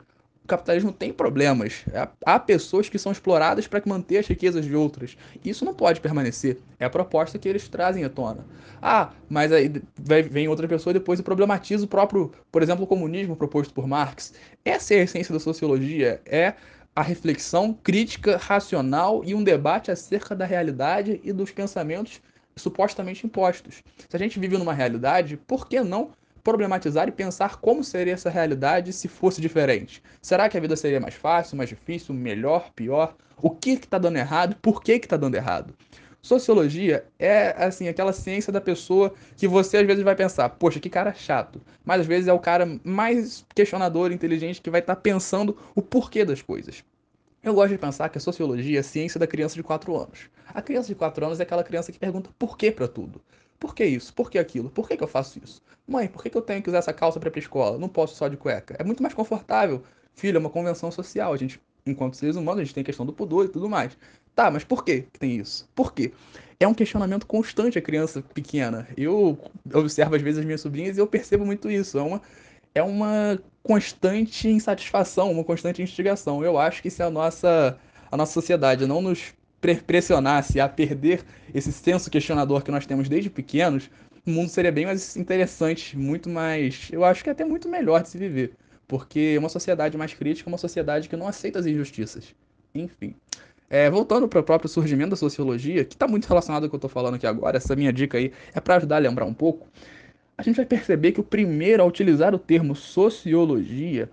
o 0.48 0.56
capitalismo 0.56 0.90
tem 0.90 1.12
problemas. 1.12 1.84
Há 2.24 2.40
pessoas 2.40 2.88
que 2.88 2.98
são 2.98 3.12
exploradas 3.12 3.68
para 3.68 3.82
manter 3.84 4.16
as 4.16 4.26
riquezas 4.26 4.64
de 4.64 4.74
outras. 4.74 5.14
Isso 5.44 5.62
não 5.62 5.74
pode 5.74 6.00
permanecer. 6.00 6.56
É 6.80 6.86
a 6.86 6.90
proposta 6.90 7.38
que 7.38 7.46
eles 7.46 7.68
trazem 7.68 8.02
à 8.02 8.08
tona. 8.08 8.46
Ah, 8.80 9.10
mas 9.28 9.52
aí 9.52 9.70
vem 9.98 10.48
outra 10.48 10.66
pessoa 10.66 10.94
depois 10.94 11.20
e 11.20 11.22
problematiza 11.22 11.84
o 11.84 11.88
próprio, 11.88 12.32
por 12.50 12.62
exemplo, 12.62 12.84
o 12.84 12.86
comunismo 12.86 13.36
proposto 13.36 13.74
por 13.74 13.86
Marx. 13.86 14.32
Essa 14.64 14.94
é 14.94 15.00
a 15.00 15.02
essência 15.02 15.34
da 15.34 15.40
sociologia. 15.40 16.22
É 16.24 16.54
a 16.96 17.02
reflexão 17.02 17.74
crítica, 17.74 18.38
racional 18.38 19.22
e 19.26 19.34
um 19.34 19.44
debate 19.44 19.90
acerca 19.90 20.34
da 20.34 20.46
realidade 20.46 21.20
e 21.22 21.30
dos 21.30 21.50
pensamentos 21.50 22.22
supostamente 22.56 23.26
impostos. 23.26 23.82
Se 24.08 24.16
a 24.16 24.18
gente 24.18 24.40
vive 24.40 24.56
numa 24.56 24.72
realidade, 24.72 25.36
por 25.36 25.68
que 25.68 25.80
não 25.82 26.10
problematizar 26.42 27.08
e 27.08 27.12
pensar 27.12 27.56
como 27.56 27.82
seria 27.84 28.14
essa 28.14 28.30
realidade 28.30 28.92
se 28.92 29.08
fosse 29.08 29.40
diferente? 29.40 30.02
Será 30.22 30.48
que 30.48 30.56
a 30.56 30.60
vida 30.60 30.76
seria 30.76 31.00
mais 31.00 31.14
fácil, 31.14 31.56
mais 31.56 31.68
difícil, 31.68 32.14
melhor, 32.14 32.70
pior? 32.74 33.14
O 33.40 33.50
que 33.50 33.70
está 33.70 33.98
dando 33.98 34.16
errado? 34.16 34.56
Por 34.60 34.82
que 34.82 34.92
está 34.92 35.16
dando 35.16 35.34
errado? 35.34 35.74
Sociologia 36.20 37.06
é 37.18 37.54
assim 37.64 37.88
aquela 37.88 38.12
ciência 38.12 38.52
da 38.52 38.60
pessoa 38.60 39.14
que 39.36 39.46
você 39.46 39.78
às 39.78 39.86
vezes 39.86 40.02
vai 40.02 40.16
pensar, 40.16 40.48
poxa, 40.50 40.80
que 40.80 40.90
cara 40.90 41.14
chato. 41.14 41.60
Mas 41.84 42.00
às 42.00 42.06
vezes 42.06 42.28
é 42.28 42.32
o 42.32 42.40
cara 42.40 42.78
mais 42.82 43.46
questionador, 43.54 44.10
inteligente 44.10 44.60
que 44.60 44.70
vai 44.70 44.80
estar 44.80 44.96
tá 44.96 45.00
pensando 45.00 45.56
o 45.74 45.80
porquê 45.80 46.24
das 46.24 46.42
coisas. 46.42 46.84
Eu 47.42 47.54
gosto 47.54 47.70
de 47.70 47.78
pensar 47.78 48.08
que 48.08 48.18
a 48.18 48.20
sociologia 48.20 48.78
é 48.78 48.80
a 48.80 48.84
ciência 48.84 49.18
da 49.18 49.26
criança 49.26 49.54
de 49.54 49.62
4 49.62 49.96
anos. 49.96 50.28
A 50.52 50.60
criança 50.60 50.88
de 50.88 50.94
4 50.96 51.24
anos 51.24 51.40
é 51.40 51.44
aquela 51.44 51.62
criança 51.62 51.92
que 51.92 51.98
pergunta 51.98 52.30
por 52.36 52.58
que 52.58 52.72
para 52.72 52.88
tudo. 52.88 53.22
Por 53.58 53.74
que 53.74 53.84
isso? 53.84 54.12
Por 54.14 54.30
que 54.30 54.38
aquilo? 54.38 54.70
Por 54.70 54.88
que, 54.88 54.96
que 54.96 55.02
eu 55.02 55.08
faço 55.08 55.40
isso? 55.42 55.62
Mãe, 55.86 56.06
por 56.06 56.22
que, 56.22 56.30
que 56.30 56.36
eu 56.36 56.42
tenho 56.42 56.62
que 56.62 56.68
usar 56.68 56.78
essa 56.78 56.92
calça 56.92 57.18
para 57.18 57.28
ir 57.28 57.32
pra 57.32 57.40
escola? 57.40 57.78
Não 57.78 57.88
posso 57.88 58.14
só 58.14 58.28
de 58.28 58.36
cueca. 58.36 58.76
É 58.78 58.84
muito 58.84 59.02
mais 59.02 59.14
confortável. 59.14 59.82
Filho, 60.14 60.36
é 60.36 60.40
uma 60.40 60.50
convenção 60.50 60.90
social. 60.90 61.32
A 61.32 61.36
gente, 61.36 61.60
enquanto 61.86 62.16
seres 62.16 62.36
humanos, 62.36 62.60
a 62.60 62.64
gente 62.64 62.74
tem 62.74 62.84
questão 62.84 63.06
do 63.06 63.12
pudor 63.12 63.46
e 63.46 63.48
tudo 63.48 63.68
mais. 63.68 63.96
Tá, 64.34 64.50
mas 64.50 64.62
por 64.64 64.84
que 64.84 65.06
tem 65.18 65.36
isso? 65.36 65.68
Por 65.74 65.92
quê? 65.92 66.12
É 66.60 66.68
um 66.68 66.74
questionamento 66.74 67.26
constante 67.26 67.78
a 67.78 67.82
criança 67.82 68.22
pequena. 68.22 68.86
Eu 68.96 69.38
observo 69.74 70.14
às 70.14 70.22
vezes 70.22 70.40
as 70.40 70.44
minhas 70.44 70.60
sobrinhas 70.60 70.96
e 70.96 71.00
eu 71.00 71.06
percebo 71.06 71.44
muito 71.44 71.70
isso. 71.70 71.98
É 71.98 72.02
uma, 72.02 72.22
é 72.74 72.82
uma 72.82 73.40
constante 73.62 74.48
insatisfação, 74.48 75.32
uma 75.32 75.44
constante 75.44 75.82
instigação. 75.82 76.44
Eu 76.44 76.58
acho 76.58 76.82
que 76.82 76.90
se 76.90 77.02
a 77.02 77.10
nossa, 77.10 77.78
a 78.10 78.16
nossa 78.16 78.32
sociedade 78.32 78.86
não 78.86 79.00
nos 79.02 79.32
pressionasse 79.60 80.60
a 80.60 80.68
perder 80.68 81.22
esse 81.52 81.72
senso 81.72 82.10
questionador 82.10 82.62
que 82.62 82.70
nós 82.70 82.86
temos 82.86 83.08
desde 83.08 83.28
pequenos, 83.28 83.90
o 84.26 84.30
mundo 84.30 84.48
seria 84.50 84.70
bem 84.70 84.86
mais 84.86 85.16
interessante, 85.16 85.96
muito 85.96 86.28
mais. 86.28 86.88
Eu 86.92 87.04
acho 87.04 87.24
que 87.24 87.30
até 87.30 87.44
muito 87.44 87.68
melhor 87.68 88.02
de 88.02 88.10
se 88.10 88.18
viver. 88.18 88.52
Porque 88.86 89.36
uma 89.38 89.48
sociedade 89.48 89.96
mais 89.96 90.14
crítica 90.14 90.48
é 90.48 90.52
uma 90.52 90.58
sociedade 90.58 91.08
que 91.08 91.16
não 91.16 91.26
aceita 91.26 91.58
as 91.58 91.66
injustiças. 91.66 92.34
Enfim. 92.74 93.14
É, 93.70 93.90
voltando 93.90 94.26
para 94.26 94.40
o 94.40 94.42
próprio 94.42 94.68
surgimento 94.68 95.10
da 95.10 95.16
sociologia, 95.16 95.84
que 95.84 95.94
está 95.94 96.08
muito 96.08 96.26
relacionado 96.26 96.64
ao 96.64 96.70
que 96.70 96.74
eu 96.74 96.78
estou 96.78 96.88
falando 96.88 97.16
aqui 97.16 97.26
agora, 97.26 97.58
essa 97.58 97.76
minha 97.76 97.92
dica 97.92 98.16
aí 98.16 98.32
é 98.54 98.60
para 98.60 98.76
ajudar 98.76 98.96
a 98.96 99.00
lembrar 99.00 99.26
um 99.26 99.34
pouco. 99.34 99.66
A 100.38 100.42
gente 100.42 100.56
vai 100.56 100.64
perceber 100.64 101.12
que 101.12 101.20
o 101.20 101.24
primeiro 101.24 101.82
a 101.82 101.86
utilizar 101.86 102.34
o 102.34 102.38
termo 102.38 102.74
sociologia, 102.74 104.08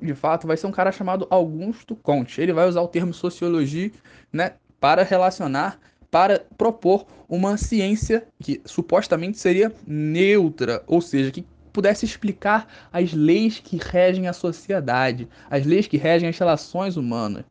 de 0.00 0.14
fato, 0.14 0.46
vai 0.46 0.56
ser 0.56 0.66
um 0.66 0.72
cara 0.72 0.90
chamado 0.90 1.26
Augusto 1.30 1.94
Comte. 1.94 2.40
Ele 2.40 2.52
vai 2.52 2.68
usar 2.68 2.82
o 2.82 2.88
termo 2.88 3.14
sociologia 3.14 3.90
né, 4.32 4.54
para 4.82 5.04
relacionar, 5.04 5.78
para 6.10 6.44
propor 6.58 7.06
uma 7.28 7.56
ciência 7.56 8.26
que 8.40 8.60
supostamente 8.64 9.38
seria 9.38 9.72
neutra, 9.86 10.82
ou 10.88 11.00
seja, 11.00 11.30
que 11.30 11.46
pudesse 11.72 12.04
explicar 12.04 12.66
as 12.92 13.12
leis 13.12 13.60
que 13.60 13.76
regem 13.80 14.26
a 14.26 14.32
sociedade, 14.32 15.28
as 15.48 15.64
leis 15.64 15.86
que 15.86 15.96
regem 15.96 16.28
as 16.28 16.36
relações 16.36 16.96
humanas. 16.96 17.44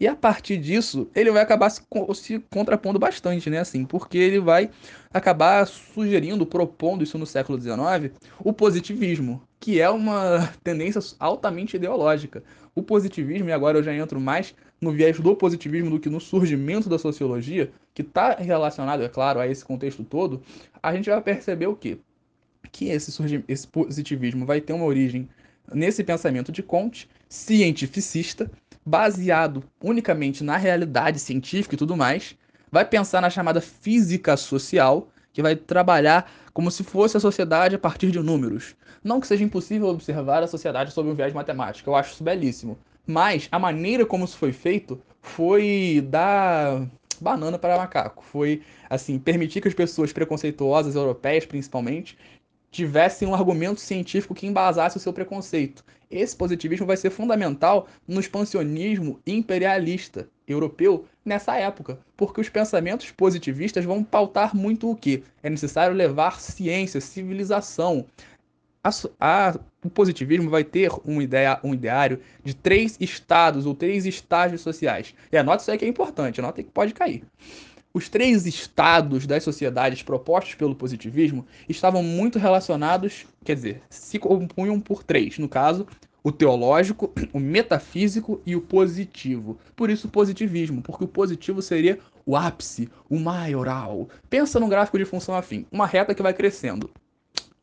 E 0.00 0.08
a 0.08 0.16
partir 0.16 0.56
disso, 0.56 1.10
ele 1.14 1.30
vai 1.30 1.42
acabar 1.42 1.68
se, 1.68 1.82
se, 2.14 2.38
contrapondo 2.50 2.98
bastante, 2.98 3.50
né? 3.50 3.58
Assim, 3.58 3.84
porque 3.84 4.16
ele 4.16 4.40
vai 4.40 4.70
acabar 5.12 5.66
sugerindo, 5.66 6.46
propondo 6.46 7.04
isso 7.04 7.18
no 7.18 7.26
século 7.26 7.60
XIX, 7.60 8.10
o 8.38 8.50
positivismo, 8.50 9.42
que 9.60 9.78
é 9.78 9.90
uma 9.90 10.50
tendência 10.64 11.02
altamente 11.18 11.76
ideológica. 11.76 12.42
O 12.74 12.82
positivismo, 12.82 13.50
e 13.50 13.52
agora 13.52 13.76
eu 13.76 13.82
já 13.82 13.94
entro 13.94 14.18
mais 14.18 14.54
no 14.80 14.90
viés 14.90 15.20
do 15.20 15.36
positivismo 15.36 15.90
do 15.90 16.00
que 16.00 16.08
no 16.08 16.18
surgimento 16.18 16.88
da 16.88 16.98
sociologia, 16.98 17.70
que 17.92 18.00
está 18.00 18.36
relacionado, 18.36 19.02
é 19.02 19.08
claro, 19.08 19.38
a 19.38 19.46
esse 19.46 19.62
contexto 19.62 20.02
todo, 20.02 20.40
a 20.82 20.94
gente 20.94 21.10
vai 21.10 21.20
perceber 21.20 21.66
o 21.66 21.76
quê? 21.76 21.98
Que 22.72 22.88
esse, 22.88 23.12
esse 23.46 23.66
positivismo 23.66 24.46
vai 24.46 24.62
ter 24.62 24.72
uma 24.72 24.86
origem 24.86 25.28
nesse 25.74 26.02
pensamento 26.02 26.50
de 26.50 26.62
Comte, 26.62 27.06
cientificista, 27.28 28.50
baseado 28.84 29.62
unicamente 29.82 30.42
na 30.42 30.56
realidade 30.56 31.18
científica 31.18 31.74
e 31.74 31.78
tudo 31.78 31.96
mais, 31.96 32.36
vai 32.70 32.84
pensar 32.84 33.20
na 33.20 33.30
chamada 33.30 33.60
física 33.60 34.36
social, 34.36 35.08
que 35.32 35.42
vai 35.42 35.56
trabalhar 35.56 36.30
como 36.52 36.70
se 36.70 36.82
fosse 36.82 37.16
a 37.16 37.20
sociedade 37.20 37.74
a 37.74 37.78
partir 37.78 38.10
de 38.10 38.18
números. 38.18 38.74
Não 39.02 39.20
que 39.20 39.26
seja 39.26 39.44
impossível 39.44 39.88
observar 39.88 40.42
a 40.42 40.46
sociedade 40.46 40.92
sob 40.92 41.08
um 41.08 41.14
viés 41.14 41.32
matemático, 41.32 41.88
eu 41.88 41.94
acho 41.94 42.12
isso 42.12 42.24
belíssimo. 42.24 42.78
Mas 43.06 43.48
a 43.50 43.58
maneira 43.58 44.04
como 44.04 44.24
isso 44.24 44.36
foi 44.36 44.52
feito 44.52 45.00
foi 45.20 46.06
dar 46.08 46.86
banana 47.20 47.58
para 47.58 47.76
macaco. 47.76 48.24
Foi, 48.24 48.62
assim, 48.88 49.18
permitir 49.18 49.60
que 49.60 49.68
as 49.68 49.74
pessoas 49.74 50.12
preconceituosas, 50.12 50.94
europeias 50.94 51.46
principalmente, 51.46 52.16
tivessem 52.70 53.26
um 53.26 53.34
argumento 53.34 53.80
científico 53.80 54.34
que 54.34 54.46
embasasse 54.46 54.96
o 54.96 55.00
seu 55.00 55.12
preconceito. 55.12 55.84
Esse 56.10 56.36
positivismo 56.36 56.86
vai 56.86 56.96
ser 56.96 57.10
fundamental 57.10 57.86
no 58.06 58.20
expansionismo 58.20 59.20
imperialista 59.26 60.28
europeu 60.46 61.04
nessa 61.24 61.56
época, 61.56 62.00
porque 62.16 62.40
os 62.40 62.48
pensamentos 62.48 63.10
positivistas 63.12 63.84
vão 63.84 64.02
pautar 64.02 64.56
muito 64.56 64.90
o 64.90 64.96
que? 64.96 65.22
É 65.42 65.48
necessário 65.48 65.94
levar 65.94 66.40
ciência, 66.40 67.00
civilização. 67.00 68.04
A, 68.82 68.90
a, 69.20 69.58
o 69.84 69.90
positivismo 69.90 70.50
vai 70.50 70.64
ter 70.64 70.90
um, 71.04 71.20
ideia, 71.22 71.60
um 71.62 71.74
ideário 71.74 72.20
de 72.42 72.54
três 72.54 72.96
estados 72.98 73.66
ou 73.66 73.74
três 73.74 74.06
estágios 74.06 74.62
sociais. 74.62 75.14
E 75.30 75.36
anote 75.36 75.62
isso 75.62 75.70
aí 75.70 75.78
que 75.78 75.84
é 75.84 75.88
importante, 75.88 76.40
anota 76.40 76.62
que 76.62 76.70
pode 76.70 76.92
cair. 76.92 77.22
Os 77.92 78.08
três 78.08 78.46
estados 78.46 79.26
das 79.26 79.42
sociedades 79.42 80.00
propostos 80.02 80.54
pelo 80.54 80.76
positivismo 80.76 81.44
estavam 81.68 82.04
muito 82.04 82.38
relacionados, 82.38 83.26
quer 83.44 83.56
dizer, 83.56 83.82
se 83.90 84.16
compunham 84.16 84.80
por 84.80 85.02
três, 85.02 85.38
no 85.38 85.48
caso, 85.48 85.86
o 86.22 86.30
teológico, 86.30 87.12
o 87.32 87.40
metafísico 87.40 88.40
e 88.46 88.54
o 88.54 88.60
positivo. 88.60 89.58
Por 89.74 89.90
isso, 89.90 90.08
positivismo, 90.08 90.82
porque 90.82 91.02
o 91.02 91.08
positivo 91.08 91.60
seria 91.60 91.98
o 92.24 92.36
ápice, 92.36 92.88
o 93.08 93.18
maioral. 93.18 94.08
Pensa 94.28 94.60
num 94.60 94.68
gráfico 94.68 94.98
de 94.98 95.04
função 95.04 95.34
afim, 95.34 95.66
uma 95.72 95.86
reta 95.86 96.14
que 96.14 96.22
vai 96.22 96.32
crescendo. 96.32 96.88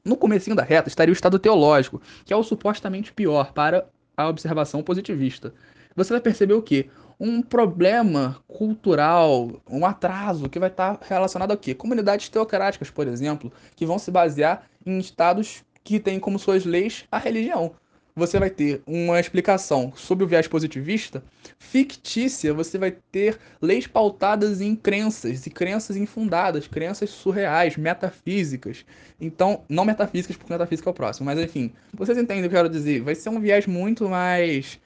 No 0.03 0.17
comecinho 0.17 0.55
da 0.55 0.63
reta 0.63 0.89
estaria 0.89 1.11
o 1.11 1.15
estado 1.15 1.39
teológico, 1.39 2.01
que 2.25 2.33
é 2.33 2.35
o 2.35 2.43
supostamente 2.43 3.13
pior 3.13 3.53
para 3.53 3.87
a 4.15 4.27
observação 4.27 4.83
positivista. 4.83 5.53
Você 5.95 6.13
vai 6.13 6.21
perceber 6.21 6.53
o 6.53 6.61
quê? 6.61 6.89
Um 7.19 7.41
problema 7.41 8.37
cultural, 8.47 9.61
um 9.69 9.85
atraso 9.85 10.49
que 10.49 10.59
vai 10.59 10.69
estar 10.69 10.99
relacionado 11.01 11.51
a 11.51 11.57
quê? 11.57 11.73
Comunidades 11.73 12.29
teocráticas, 12.29 12.89
por 12.89 13.07
exemplo, 13.07 13.51
que 13.75 13.85
vão 13.85 13.97
se 13.97 14.11
basear 14.11 14.67
em 14.85 14.99
estados 14.99 15.63
que 15.83 15.99
têm 15.99 16.19
como 16.19 16.37
suas 16.37 16.65
leis 16.65 17.05
a 17.11 17.17
religião. 17.17 17.73
Você 18.15 18.39
vai 18.39 18.49
ter 18.49 18.81
uma 18.87 19.19
explicação 19.19 19.93
sobre 19.95 20.25
o 20.25 20.27
viés 20.27 20.47
positivista 20.47 21.23
fictícia, 21.59 22.51
você 22.51 22.77
vai 22.77 22.95
ter 23.11 23.37
leis 23.61 23.85
pautadas 23.85 24.59
em 24.59 24.75
crenças, 24.75 25.45
e 25.45 25.49
crenças 25.51 25.95
infundadas, 25.95 26.67
crenças 26.67 27.11
surreais, 27.11 27.77
metafísicas. 27.77 28.83
Então, 29.21 29.63
não 29.69 29.85
metafísicas, 29.85 30.35
porque 30.35 30.51
metafísica 30.51 30.89
é 30.89 30.91
o 30.91 30.95
próximo, 30.95 31.27
mas 31.27 31.39
enfim, 31.39 31.71
vocês 31.93 32.17
entendem 32.17 32.45
o 32.45 32.49
que 32.49 32.55
eu 32.55 32.59
quero 32.59 32.69
dizer? 32.69 33.01
Vai 33.01 33.13
ser 33.13 33.29
um 33.29 33.39
viés 33.39 33.67
muito 33.67 34.09
mais 34.09 34.79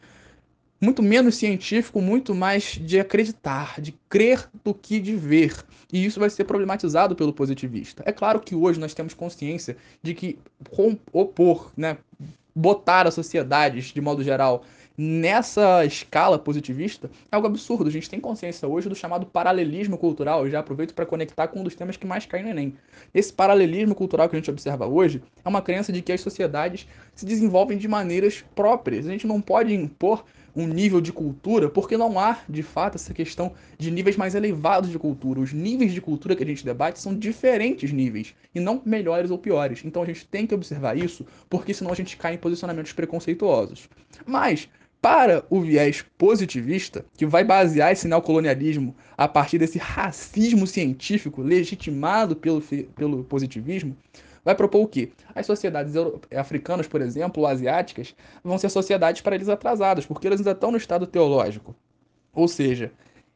muito 0.82 1.04
menos 1.04 1.36
científico, 1.36 2.02
muito 2.02 2.34
mais 2.34 2.80
de 2.82 3.00
acreditar, 3.00 3.80
de 3.80 3.94
crer 4.10 4.50
do 4.64 4.74
que 4.74 5.00
de 5.00 5.16
ver. 5.16 5.56
E 5.94 6.04
isso 6.04 6.20
vai 6.20 6.30
ser 6.30 6.46
problematizado 6.46 7.16
pelo 7.16 7.32
positivista. 7.32 8.02
É 8.06 8.12
claro 8.12 8.40
que 8.40 8.56
hoje 8.56 8.80
nós 8.80 8.94
temos 8.94 9.14
consciência 9.14 9.78
de 10.02 10.16
que 10.16 10.40
opor, 11.14 11.72
né, 11.78 11.98
botar 12.56 13.06
as 13.06 13.14
sociedades, 13.14 13.94
de 13.94 14.02
modo 14.02 14.24
geral, 14.24 14.64
nessa 14.98 15.86
escala 15.86 16.38
positivista 16.38 17.10
é 17.32 17.36
algo 17.36 17.48
absurdo. 17.48 17.88
A 17.88 17.92
gente 17.92 18.10
tem 18.10 18.20
consciência 18.20 18.68
hoje 18.68 18.90
do 18.90 18.96
chamado 18.96 19.26
paralelismo 19.26 19.98
cultural. 19.98 20.46
Eu 20.46 20.52
já 20.52 20.60
aproveito 20.60 20.94
para 20.94 21.06
conectar 21.06 21.48
com 21.48 21.62
um 21.62 21.64
dos 21.64 21.76
temas 21.76 21.98
que 21.98 22.06
mais 22.06 22.26
cai 22.26 22.44
no 22.44 22.50
Enem. 22.50 22.76
Esse 23.14 23.32
paralelismo 23.32 23.96
cultural 23.96 24.30
que 24.30 24.36
a 24.36 24.40
gente 24.40 24.52
observa 24.52 24.86
hoje 24.86 25.22
é 25.44 25.50
uma 25.50 25.62
crença 25.62 25.92
de 25.92 26.02
que 26.02 26.12
as 26.12 26.22
sociedades 26.22 26.88
se 27.16 27.26
desenvolvem 27.26 27.78
de 27.78 27.88
maneiras 27.88 28.44
próprias. 28.54 29.08
A 29.08 29.12
gente 29.12 29.28
não 29.28 29.42
pode 29.42 29.74
impor 29.74 30.24
um 30.56 30.68
nível 30.68 31.02
de 31.02 31.12
cultura, 31.12 31.70
porque 31.70 31.98
não 31.98 32.20
há, 32.20 32.40
de 32.48 32.64
fato, 32.64 32.96
essa 32.96 33.14
questão 33.14 33.54
de 33.78 33.92
níveis 33.92 34.18
mais 34.18 34.36
elevados 34.36 34.90
de 34.90 35.00
cultura. 35.00 35.40
Os 35.40 35.54
níveis 35.54 35.94
de 35.94 36.02
cultura 36.02 36.36
que 36.36 36.44
a 36.44 36.48
gente 36.48 36.66
debate 36.66 37.00
são 37.00 37.16
diferentes 37.16 37.92
níveis, 37.92 38.34
e 38.54 38.60
não 38.60 38.82
melhores 38.86 39.32
ou 39.32 39.38
piores. 39.38 39.84
Então 39.86 40.04
a 40.04 40.06
gente 40.06 40.26
tem 40.28 40.46
que 40.46 40.54
observar 40.54 40.98
isso, 40.98 41.26
porque 41.50 41.74
senão 41.74 41.92
a 41.92 41.96
gente 41.96 42.18
cai 42.18 42.36
em 42.36 42.38
posicionamentos 42.38 42.94
preconceituosos. 42.94 43.90
Mas, 44.26 44.68
para 45.02 45.44
o 45.50 45.62
viés 45.62 46.06
positivista, 46.18 47.04
que 47.18 47.26
vai 47.26 47.44
basear 47.44 47.92
esse 47.92 48.08
neocolonialismo 48.08 48.96
a 49.18 49.28
partir 49.28 49.58
desse 49.58 49.80
racismo 49.80 50.68
científico 50.68 51.42
legitimado 51.42 52.36
pelo, 52.36 52.62
pelo 52.62 53.24
positivismo, 53.24 53.98
vai 54.44 54.56
propor 54.56 54.82
o 54.82 54.88
quê? 54.88 55.12
As 55.34 55.46
sociedades 55.46 55.94
africanas, 56.36 56.88
por 56.88 57.02
exemplo, 57.02 57.44
ou 57.44 57.48
asiáticas, 57.48 58.16
vão 58.44 58.58
ser 58.58 58.70
sociedades 58.70 59.22
para 59.22 59.36
eles 59.36 59.50
atrasadas, 59.50 60.06
porque 60.06 60.28
elas 60.28 60.40
ainda 60.40 60.52
estão 60.52 60.72
no 60.72 60.78
estado 60.78 61.08
teológico. 61.08 61.76
Ou 62.34 62.48
seja, 62.48 62.92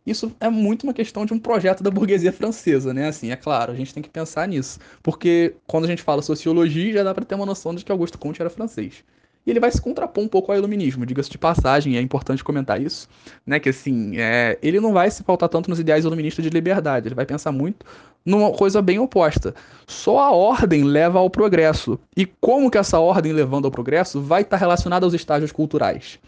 isso 0.05 0.35
é 0.39 0.49
muito 0.49 0.83
uma 0.83 0.93
questão 0.93 1.25
de 1.25 1.33
um 1.33 1.39
projeto 1.39 1.83
da 1.83 1.89
burguesia 1.89 2.31
francesa, 2.31 2.93
né? 2.93 3.07
Assim, 3.07 3.31
é 3.31 3.35
claro, 3.35 3.71
a 3.71 3.75
gente 3.75 3.93
tem 3.93 4.03
que 4.03 4.09
pensar 4.09 4.47
nisso. 4.47 4.79
Porque 5.01 5.55
quando 5.65 5.85
a 5.85 5.87
gente 5.87 6.03
fala 6.03 6.21
sociologia, 6.21 6.93
já 6.93 7.03
dá 7.03 7.13
para 7.13 7.25
ter 7.25 7.35
uma 7.35 7.45
noção 7.45 7.73
de 7.73 7.83
que 7.83 7.91
Augusto 7.91 8.17
Comte 8.17 8.41
era 8.41 8.49
francês. 8.49 9.03
E 9.45 9.51
ele 9.51 9.59
vai 9.59 9.71
se 9.71 9.81
contrapor 9.81 10.23
um 10.23 10.27
pouco 10.27 10.51
ao 10.51 10.57
iluminismo, 10.57 11.05
diga-se 11.05 11.29
de 11.29 11.37
passagem, 11.37 11.97
é 11.97 12.01
importante 12.01 12.43
comentar 12.43 12.81
isso, 12.81 13.07
né? 13.45 13.59
Que 13.59 13.69
assim, 13.69 14.17
é, 14.17 14.57
ele 14.61 14.79
não 14.79 14.91
vai 14.91 15.09
se 15.11 15.23
pautar 15.23 15.49
tanto 15.49 15.69
nos 15.69 15.79
ideais 15.79 16.03
iluministas 16.03 16.43
de 16.43 16.49
liberdade, 16.49 17.07
ele 17.07 17.15
vai 17.15 17.25
pensar 17.25 17.51
muito 17.51 17.85
numa 18.25 18.51
coisa 18.51 18.81
bem 18.81 18.97
oposta. 18.97 19.53
Só 19.85 20.17
a 20.17 20.31
ordem 20.31 20.83
leva 20.83 21.19
ao 21.19 21.29
progresso. 21.29 21.99
E 22.17 22.25
como 22.25 22.71
que 22.71 22.77
essa 22.77 22.99
ordem 22.99 23.31
levando 23.31 23.65
ao 23.65 23.71
progresso 23.71 24.19
vai 24.19 24.41
estar 24.41 24.57
relacionada 24.57 25.05
aos 25.05 25.13
estágios 25.13 25.51
culturais? 25.51 26.19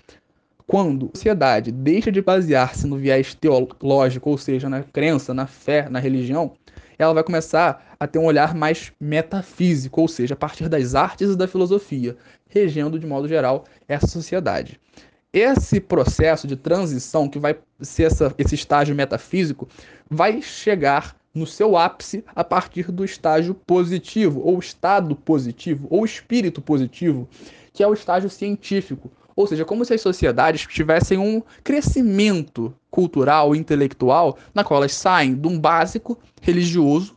quando 0.67 1.05
a 1.05 1.17
sociedade 1.17 1.71
deixa 1.71 2.11
de 2.11 2.21
basear-se 2.21 2.85
no 2.85 2.97
viés 2.97 3.33
teológico, 3.33 4.29
ou 4.29 4.37
seja, 4.37 4.67
na 4.67 4.83
crença, 4.83 5.33
na 5.33 5.47
fé, 5.47 5.89
na 5.89 5.97
religião, 5.97 6.51
ela 6.97 7.13
vai 7.13 7.23
começar 7.23 7.95
a 7.99 8.07
ter 8.07 8.19
um 8.19 8.25
olhar 8.25 8.55
mais 8.55 8.91
metafísico, 8.99 10.01
ou 10.01 10.07
seja, 10.07 10.33
a 10.33 10.37
partir 10.37 10.67
das 10.67 10.95
artes 10.95 11.31
e 11.31 11.35
da 11.35 11.47
filosofia, 11.47 12.15
regendo 12.49 12.99
de 12.99 13.05
modo 13.05 13.27
geral 13.27 13.65
essa 13.87 14.07
sociedade. 14.07 14.79
Esse 15.31 15.79
processo 15.79 16.47
de 16.47 16.55
transição, 16.55 17.27
que 17.27 17.37
vai 17.37 17.57
ser 17.81 18.03
essa, 18.03 18.33
esse 18.37 18.55
estágio 18.55 18.95
metafísico, 18.95 19.67
vai 20.09 20.41
chegar 20.41 21.15
no 21.33 21.45
seu 21.45 21.77
ápice 21.77 22.23
a 22.35 22.43
partir 22.43 22.91
do 22.91 23.05
estágio 23.05 23.53
positivo, 23.53 24.41
ou 24.43 24.57
estado 24.57 25.15
positivo, 25.15 25.87
ou 25.91 26.03
espírito 26.03 26.61
positivo, 26.61 27.27
que 27.71 27.83
é 27.83 27.87
o 27.87 27.93
estágio 27.93 28.29
científico. 28.29 29.11
Ou 29.37 29.45
seja, 29.45 29.63
como 29.63 29.85
se 29.85 29.93
as 29.93 30.01
sociedades 30.01 30.65
tivessem 30.65 31.19
um 31.19 31.43
crescimento 31.63 32.73
cultural, 32.89 33.55
intelectual, 33.55 34.37
na 34.51 34.63
qual 34.63 34.79
elas 34.79 34.95
saem 34.95 35.35
de 35.35 35.47
um 35.47 35.59
básico 35.59 36.17
religioso 36.41 37.15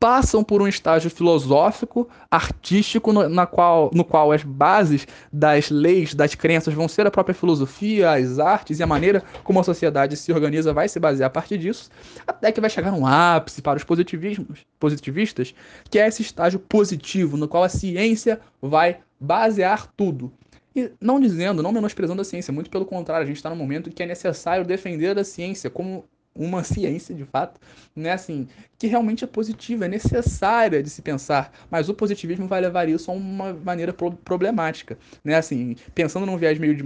passam 0.00 0.42
por 0.42 0.62
um 0.62 0.66
estágio 0.66 1.10
filosófico, 1.10 2.08
artístico, 2.30 3.12
no, 3.12 3.28
na 3.28 3.46
qual, 3.46 3.90
no 3.92 4.02
qual 4.02 4.32
as 4.32 4.42
bases 4.42 5.06
das 5.30 5.68
leis, 5.68 6.14
das 6.14 6.34
crenças 6.34 6.72
vão 6.72 6.88
ser 6.88 7.06
a 7.06 7.10
própria 7.10 7.34
filosofia, 7.34 8.12
as 8.12 8.38
artes 8.38 8.78
e 8.78 8.82
a 8.82 8.86
maneira 8.86 9.22
como 9.44 9.60
a 9.60 9.62
sociedade 9.62 10.16
se 10.16 10.32
organiza 10.32 10.72
vai 10.72 10.88
se 10.88 10.98
basear 10.98 11.26
a 11.26 11.30
partir 11.30 11.58
disso, 11.58 11.90
até 12.26 12.50
que 12.50 12.62
vai 12.62 12.70
chegar 12.70 12.94
um 12.94 13.06
ápice 13.06 13.60
para 13.60 13.76
os 13.76 13.84
positivismos, 13.84 14.60
positivistas, 14.78 15.54
que 15.90 15.98
é 15.98 16.08
esse 16.08 16.22
estágio 16.22 16.58
positivo, 16.58 17.36
no 17.36 17.46
qual 17.46 17.62
a 17.62 17.68
ciência 17.68 18.40
vai 18.62 19.00
basear 19.20 19.86
tudo. 19.94 20.32
E 20.74 20.90
não 21.00 21.18
dizendo, 21.18 21.62
não 21.62 21.72
menosprezando 21.72 22.22
a 22.22 22.24
ciência, 22.24 22.52
muito 22.52 22.70
pelo 22.70 22.86
contrário, 22.86 23.24
a 23.24 23.26
gente 23.26 23.36
está 23.36 23.50
num 23.50 23.56
momento 23.56 23.90
que 23.90 24.02
é 24.02 24.06
necessário 24.06 24.64
defender 24.64 25.18
a 25.18 25.24
ciência 25.24 25.68
como 25.68 26.04
uma 26.34 26.62
ciência 26.64 27.14
de 27.14 27.24
fato, 27.24 27.60
né, 27.94 28.12
assim, 28.12 28.48
que 28.78 28.86
realmente 28.86 29.24
é 29.24 29.26
positiva, 29.26 29.84
é 29.84 29.88
necessária 29.88 30.82
de 30.82 30.88
se 30.88 31.02
pensar, 31.02 31.52
mas 31.70 31.88
o 31.88 31.94
positivismo 31.94 32.46
vai 32.46 32.60
levar 32.60 32.88
isso 32.88 33.10
a 33.10 33.14
uma 33.14 33.52
maneira 33.52 33.92
pro 33.92 34.12
problemática, 34.12 34.96
né, 35.24 35.34
assim, 35.34 35.76
pensando 35.94 36.26
num 36.26 36.36
viés 36.36 36.58
meio 36.58 36.74
de 36.74 36.84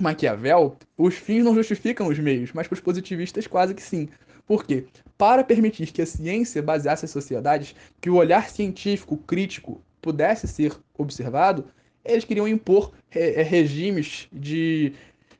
Maquiavel, 0.00 0.76
os 0.98 1.14
fins 1.14 1.44
não 1.44 1.54
justificam 1.54 2.08
os 2.08 2.18
meios, 2.18 2.52
mas 2.52 2.66
para 2.66 2.74
os 2.74 2.80
positivistas 2.80 3.46
quase 3.46 3.74
que 3.74 3.82
sim. 3.82 4.08
Por 4.46 4.64
quê? 4.64 4.86
Para 5.16 5.44
permitir 5.44 5.92
que 5.92 6.02
a 6.02 6.06
ciência 6.06 6.60
baseasse 6.60 7.04
as 7.04 7.10
sociedades, 7.10 7.74
que 8.00 8.10
o 8.10 8.16
olhar 8.16 8.50
científico 8.50 9.16
crítico 9.16 9.80
pudesse 10.02 10.46
ser 10.48 10.76
observado, 10.98 11.64
eles 12.04 12.24
queriam 12.24 12.46
impor 12.46 12.92
é, 13.10 13.42
regimes 13.42 14.28
de, 14.32 14.92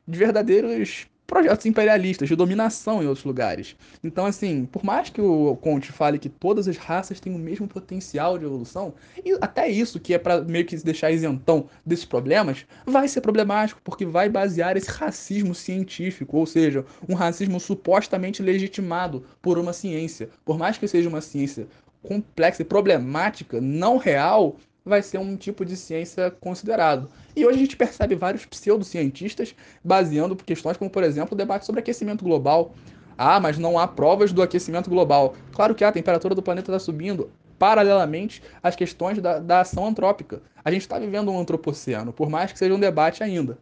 de 0.06 0.18
verdadeiros 0.18 1.06
projetos 1.26 1.64
imperialistas 1.66 2.28
de 2.28 2.36
dominação 2.36 3.02
em 3.02 3.06
outros 3.06 3.24
lugares. 3.24 3.76
Então, 4.02 4.26
assim, 4.26 4.66
por 4.66 4.84
mais 4.84 5.10
que 5.10 5.20
o 5.20 5.56
Conte 5.56 5.90
fale 5.90 6.18
que 6.18 6.28
todas 6.28 6.68
as 6.68 6.76
raças 6.76 7.18
têm 7.18 7.34
o 7.34 7.38
mesmo 7.38 7.66
potencial 7.66 8.38
de 8.38 8.44
evolução, 8.44 8.94
e 9.24 9.32
até 9.40 9.68
isso, 9.68 9.98
que 9.98 10.14
é 10.14 10.18
para 10.18 10.42
meio 10.42 10.64
que 10.64 10.76
deixar 10.76 11.10
isentão 11.10 11.68
desses 11.84 12.04
problemas, 12.04 12.66
vai 12.84 13.08
ser 13.08 13.20
problemático, 13.20 13.80
porque 13.82 14.04
vai 14.04 14.28
basear 14.28 14.76
esse 14.76 14.90
racismo 14.90 15.54
científico, 15.54 16.36
ou 16.36 16.46
seja, 16.46 16.84
um 17.08 17.14
racismo 17.14 17.58
supostamente 17.58 18.42
legitimado 18.42 19.24
por 19.40 19.58
uma 19.58 19.72
ciência. 19.72 20.28
Por 20.44 20.58
mais 20.58 20.76
que 20.76 20.86
seja 20.86 21.08
uma 21.08 21.20
ciência 21.20 21.66
complexa 22.02 22.60
e 22.60 22.66
problemática, 22.66 23.60
não 23.60 23.96
real, 23.96 24.56
vai 24.84 25.02
ser 25.02 25.18
um 25.18 25.36
tipo 25.36 25.64
de 25.64 25.76
ciência 25.76 26.30
considerado. 26.30 27.08
E 27.34 27.46
hoje 27.46 27.56
a 27.56 27.60
gente 27.60 27.76
percebe 27.76 28.14
vários 28.14 28.44
pseudocientistas 28.44 29.54
baseando 29.82 30.36
questões 30.36 30.76
como, 30.76 30.90
por 30.90 31.02
exemplo, 31.02 31.34
o 31.34 31.38
debate 31.38 31.64
sobre 31.64 31.80
aquecimento 31.80 32.22
global. 32.22 32.74
Ah, 33.16 33.40
mas 33.40 33.56
não 33.56 33.78
há 33.78 33.88
provas 33.88 34.32
do 34.32 34.42
aquecimento 34.42 34.90
global. 34.90 35.34
Claro 35.52 35.74
que 35.74 35.84
a 35.84 35.92
temperatura 35.92 36.34
do 36.34 36.42
planeta 36.42 36.70
está 36.70 36.78
subindo 36.78 37.30
paralelamente 37.58 38.42
às 38.62 38.76
questões 38.76 39.20
da, 39.20 39.38
da 39.38 39.60
ação 39.60 39.86
antrópica. 39.86 40.42
A 40.64 40.70
gente 40.70 40.82
está 40.82 40.98
vivendo 40.98 41.30
um 41.30 41.38
antropoceno, 41.38 42.12
por 42.12 42.28
mais 42.28 42.52
que 42.52 42.58
seja 42.58 42.74
um 42.74 42.80
debate 42.80 43.22
ainda. 43.22 43.58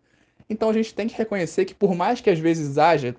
Então 0.49 0.71
a 0.71 0.73
gente 0.73 0.95
tem 0.95 1.07
que 1.07 1.17
reconhecer 1.17 1.67
que, 1.67 1.75
por 1.75 1.95
mais 1.95 2.21
que 2.21 2.31
às 2.31 2.39
vezes 2.39 2.79
haja 2.79 3.15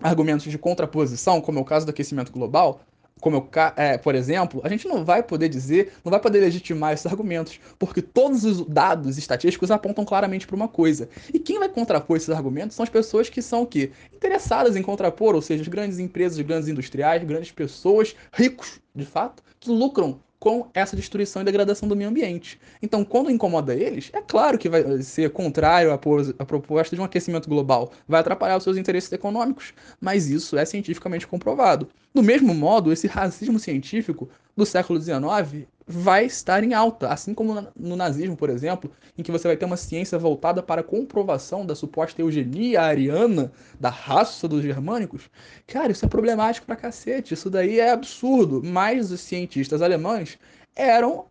argumentos 0.00 0.50
de 0.50 0.56
contraposição, 0.56 1.40
como 1.40 1.58
é 1.58 1.62
o 1.62 1.64
caso 1.64 1.84
do 1.84 1.90
aquecimento 1.90 2.32
global, 2.32 2.80
como 3.20 3.36
eu, 3.36 3.48
é, 3.76 3.96
por 3.96 4.14
exemplo, 4.14 4.60
a 4.64 4.68
gente 4.68 4.88
não 4.88 5.04
vai 5.04 5.22
poder 5.22 5.48
dizer, 5.48 5.92
não 6.04 6.10
vai 6.10 6.18
poder 6.18 6.40
legitimar 6.40 6.92
esses 6.92 7.06
argumentos, 7.06 7.60
porque 7.78 8.02
todos 8.02 8.44
os 8.44 8.66
dados 8.66 9.16
estatísticos 9.16 9.70
apontam 9.70 10.04
claramente 10.04 10.46
para 10.46 10.56
uma 10.56 10.68
coisa. 10.68 11.08
E 11.32 11.38
quem 11.38 11.58
vai 11.58 11.68
contrapor 11.68 12.16
esses 12.16 12.30
argumentos 12.30 12.74
são 12.74 12.82
as 12.82 12.90
pessoas 12.90 13.28
que 13.28 13.40
são 13.40 13.62
o 13.62 13.66
quê? 13.66 13.92
Interessadas 14.12 14.74
em 14.74 14.82
contrapor, 14.82 15.34
ou 15.34 15.42
seja, 15.42 15.62
as 15.62 15.68
grandes 15.68 15.98
empresas, 15.98 16.40
grandes 16.40 16.68
industriais, 16.68 17.22
grandes 17.22 17.52
pessoas, 17.52 18.16
ricos, 18.32 18.80
de 18.94 19.04
fato, 19.04 19.42
que 19.60 19.70
lucram 19.70 20.18
com 20.42 20.66
essa 20.74 20.96
destruição 20.96 21.40
e 21.40 21.44
degradação 21.44 21.88
do 21.88 21.94
meio 21.94 22.10
ambiente. 22.10 22.60
Então, 22.82 23.04
quando 23.04 23.30
incomoda 23.30 23.76
eles, 23.76 24.10
é 24.12 24.20
claro 24.20 24.58
que 24.58 24.68
vai 24.68 25.00
ser 25.00 25.30
contrário 25.30 25.92
à, 25.92 26.44
proposta 26.44 26.96
de 26.96 27.00
um 27.00 27.04
aquecimento 27.04 27.48
global, 27.48 27.92
vai 28.08 28.20
atrapalhar 28.20 28.56
os 28.56 28.64
seus 28.64 28.76
interesses 28.76 29.12
econômicos, 29.12 29.72
mas 30.00 30.28
isso 30.28 30.58
é 30.58 30.64
cientificamente 30.64 31.28
comprovado. 31.28 31.86
Do 32.12 32.24
mesmo 32.24 32.52
modo, 32.52 32.92
esse 32.92 33.06
racismo 33.06 33.56
científico 33.56 34.28
do 34.56 34.66
século 34.66 35.00
XIX 35.00 35.66
vai 35.86 36.24
estar 36.24 36.62
em 36.62 36.74
alta, 36.74 37.08
assim 37.08 37.34
como 37.34 37.66
no 37.76 37.96
nazismo, 37.96 38.36
por 38.36 38.48
exemplo, 38.50 38.90
em 39.16 39.22
que 39.22 39.32
você 39.32 39.48
vai 39.48 39.56
ter 39.56 39.64
uma 39.64 39.76
ciência 39.76 40.18
voltada 40.18 40.62
para 40.62 40.80
a 40.80 40.84
comprovação 40.84 41.66
da 41.66 41.74
suposta 41.74 42.20
eugenia 42.20 42.82
ariana 42.82 43.52
da 43.80 43.90
raça 43.90 44.46
dos 44.46 44.62
germânicos. 44.62 45.28
Cara, 45.66 45.92
isso 45.92 46.04
é 46.04 46.08
problemático 46.08 46.66
pra 46.66 46.76
cacete, 46.76 47.34
isso 47.34 47.50
daí 47.50 47.80
é 47.80 47.90
absurdo, 47.90 48.62
mas 48.64 49.10
os 49.10 49.20
cientistas 49.20 49.82
alemães 49.82 50.38
eram 50.74 51.26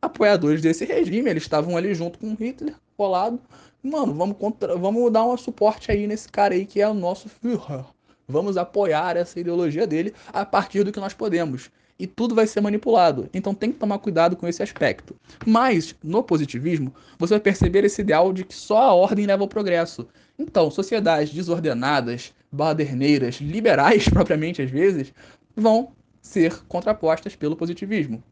apoiadores 0.00 0.62
desse 0.62 0.84
regime, 0.84 1.30
eles 1.30 1.42
estavam 1.42 1.76
ali 1.76 1.94
junto 1.94 2.18
com 2.18 2.34
Hitler, 2.34 2.74
colado. 2.96 3.40
Mano, 3.82 4.14
vamos, 4.14 4.36
contra... 4.38 4.76
vamos 4.76 5.12
dar 5.12 5.24
um 5.24 5.36
suporte 5.36 5.90
aí 5.90 6.06
nesse 6.06 6.28
cara 6.28 6.54
aí 6.54 6.64
que 6.64 6.80
é 6.80 6.88
o 6.88 6.94
nosso 6.94 7.28
Führer. 7.28 7.84
Vamos 8.28 8.56
apoiar 8.56 9.16
essa 9.16 9.38
ideologia 9.38 9.86
dele 9.86 10.12
a 10.32 10.44
partir 10.44 10.82
do 10.82 10.90
que 10.90 10.98
nós 10.98 11.14
podemos. 11.14 11.70
E 11.98 12.06
tudo 12.06 12.34
vai 12.34 12.46
ser 12.46 12.60
manipulado. 12.60 13.28
Então 13.32 13.54
tem 13.54 13.72
que 13.72 13.78
tomar 13.78 13.98
cuidado 13.98 14.36
com 14.36 14.46
esse 14.46 14.62
aspecto. 14.62 15.16
Mas, 15.46 15.94
no 16.02 16.22
positivismo, 16.22 16.94
você 17.18 17.34
vai 17.34 17.40
perceber 17.40 17.84
esse 17.84 18.02
ideal 18.02 18.32
de 18.32 18.44
que 18.44 18.54
só 18.54 18.78
a 18.78 18.94
ordem 18.94 19.26
leva 19.26 19.42
ao 19.42 19.48
progresso. 19.48 20.06
Então, 20.38 20.70
sociedades 20.70 21.32
desordenadas, 21.32 22.34
baderneiras, 22.52 23.36
liberais 23.36 24.08
propriamente 24.10 24.60
às 24.60 24.70
vezes, 24.70 25.12
vão 25.56 25.92
ser 26.20 26.62
contrapostas 26.68 27.34
pelo 27.34 27.56
positivismo. 27.56 28.22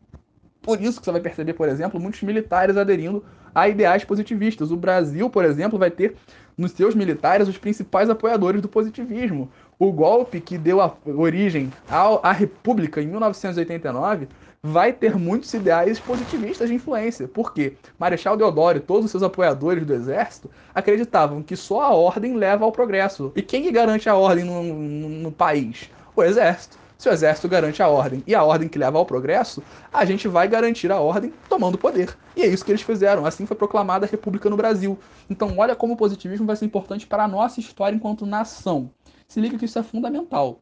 Por 0.65 0.81
isso 0.81 0.99
que 0.99 1.05
você 1.05 1.13
vai 1.13 1.21
perceber, 1.21 1.53
por 1.53 1.69
exemplo, 1.69 2.01
muitos 2.01 2.23
militares 2.23 2.79
aderindo 2.79 3.23
a 3.55 3.69
ideais 3.69 4.03
positivistas. 4.03 4.71
O 4.71 4.77
Brasil, 4.77 5.29
por 5.29 5.45
exemplo, 5.45 5.79
vai 5.79 5.91
ter 5.91 6.17
nos 6.57 6.73
seus 6.73 6.95
militares 6.95 7.47
os 7.47 7.59
principais 7.59 8.09
apoiadores 8.09 8.63
do 8.63 8.69
positivismo. 8.69 9.51
O 9.79 9.93
golpe 9.93 10.41
que 10.41 10.57
deu 10.57 10.79
origem 11.05 11.71
à 11.87 12.33
República 12.33 13.03
em 13.03 13.07
1989 13.07 14.27
vai 14.63 14.95
ter 14.95 15.19
muitos 15.19 15.53
ideais 15.53 16.01
positivistas 16.01 16.71
de 16.71 16.75
influência. 16.77 17.29
Por 17.29 17.53
quê? 17.53 17.75
Marechal 17.99 18.35
Deodoro 18.35 18.79
e 18.79 18.81
todos 18.81 19.05
os 19.05 19.11
seus 19.11 19.23
apoiadores 19.23 19.85
do 19.85 19.93
exército 19.93 20.51
acreditavam 20.75 21.43
que 21.43 21.55
só 21.55 21.83
a 21.83 21.91
ordem 21.91 22.35
leva 22.35 22.65
ao 22.65 22.73
progresso. 22.73 23.31
E 23.37 23.43
quem 23.43 23.71
garante 23.71 24.09
a 24.09 24.15
ordem 24.15 24.45
no, 24.45 24.63
no, 24.63 25.09
no 25.11 25.31
país? 25.33 25.91
O 26.17 26.23
exército. 26.23 26.79
Se 26.97 27.09
o 27.09 27.13
exército 27.13 27.49
garante 27.49 27.83
a 27.83 27.89
ordem 27.89 28.23
e 28.27 28.35
a 28.35 28.43
ordem 28.45 28.69
que 28.69 28.79
leva 28.79 28.99
ao 28.99 29.05
progresso, 29.05 29.63
a 29.93 30.05
gente 30.05 30.29
vai 30.29 30.49
garantir 30.49 30.91
a 30.91 31.01
ordem 31.01 31.33
tomando 31.49 31.77
poder. 31.77 32.17
E 32.37 32.43
é 32.43 32.47
isso 32.47 32.65
que 32.65 32.71
eles 32.71 32.83
fizeram. 32.83 33.27
Assim 33.27 33.47
foi 33.47 33.57
proclamada 33.57 34.07
a 34.07 34.09
República 34.09 34.49
no 34.49 34.57
Brasil. 34.57 34.99
Então, 35.29 35.55
olha 35.59 35.75
como 35.75 35.95
o 35.95 35.97
positivismo 35.97 36.47
vai 36.47 36.57
ser 36.57 36.65
importante 36.65 37.07
para 37.07 37.25
a 37.25 37.29
nossa 37.29 37.61
história 37.61 37.97
enquanto 37.97 38.25
nação. 38.25 38.91
Se 39.27 39.41
liga 39.41 39.59
que 39.59 39.65
isso 39.65 39.79
é 39.79 39.83
fundamental. 39.83 40.61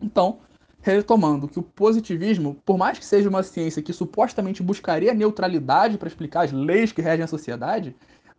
Então, 0.00 0.38
retomando 0.80 1.48
que 1.48 1.58
o 1.58 1.62
positivismo, 1.62 2.56
por 2.64 2.78
mais 2.78 2.98
que 2.98 3.04
seja 3.04 3.28
uma 3.28 3.42
ciência 3.42 3.82
que 3.82 3.92
supostamente 3.92 4.62
buscaria 4.62 5.12
neutralidade 5.12 5.98
para 5.98 6.08
explicar 6.08 6.44
as 6.44 6.52
leis 6.52 6.92
que 6.92 7.02
regem 7.02 7.24
a 7.24 7.28
sociedade, 7.28 7.96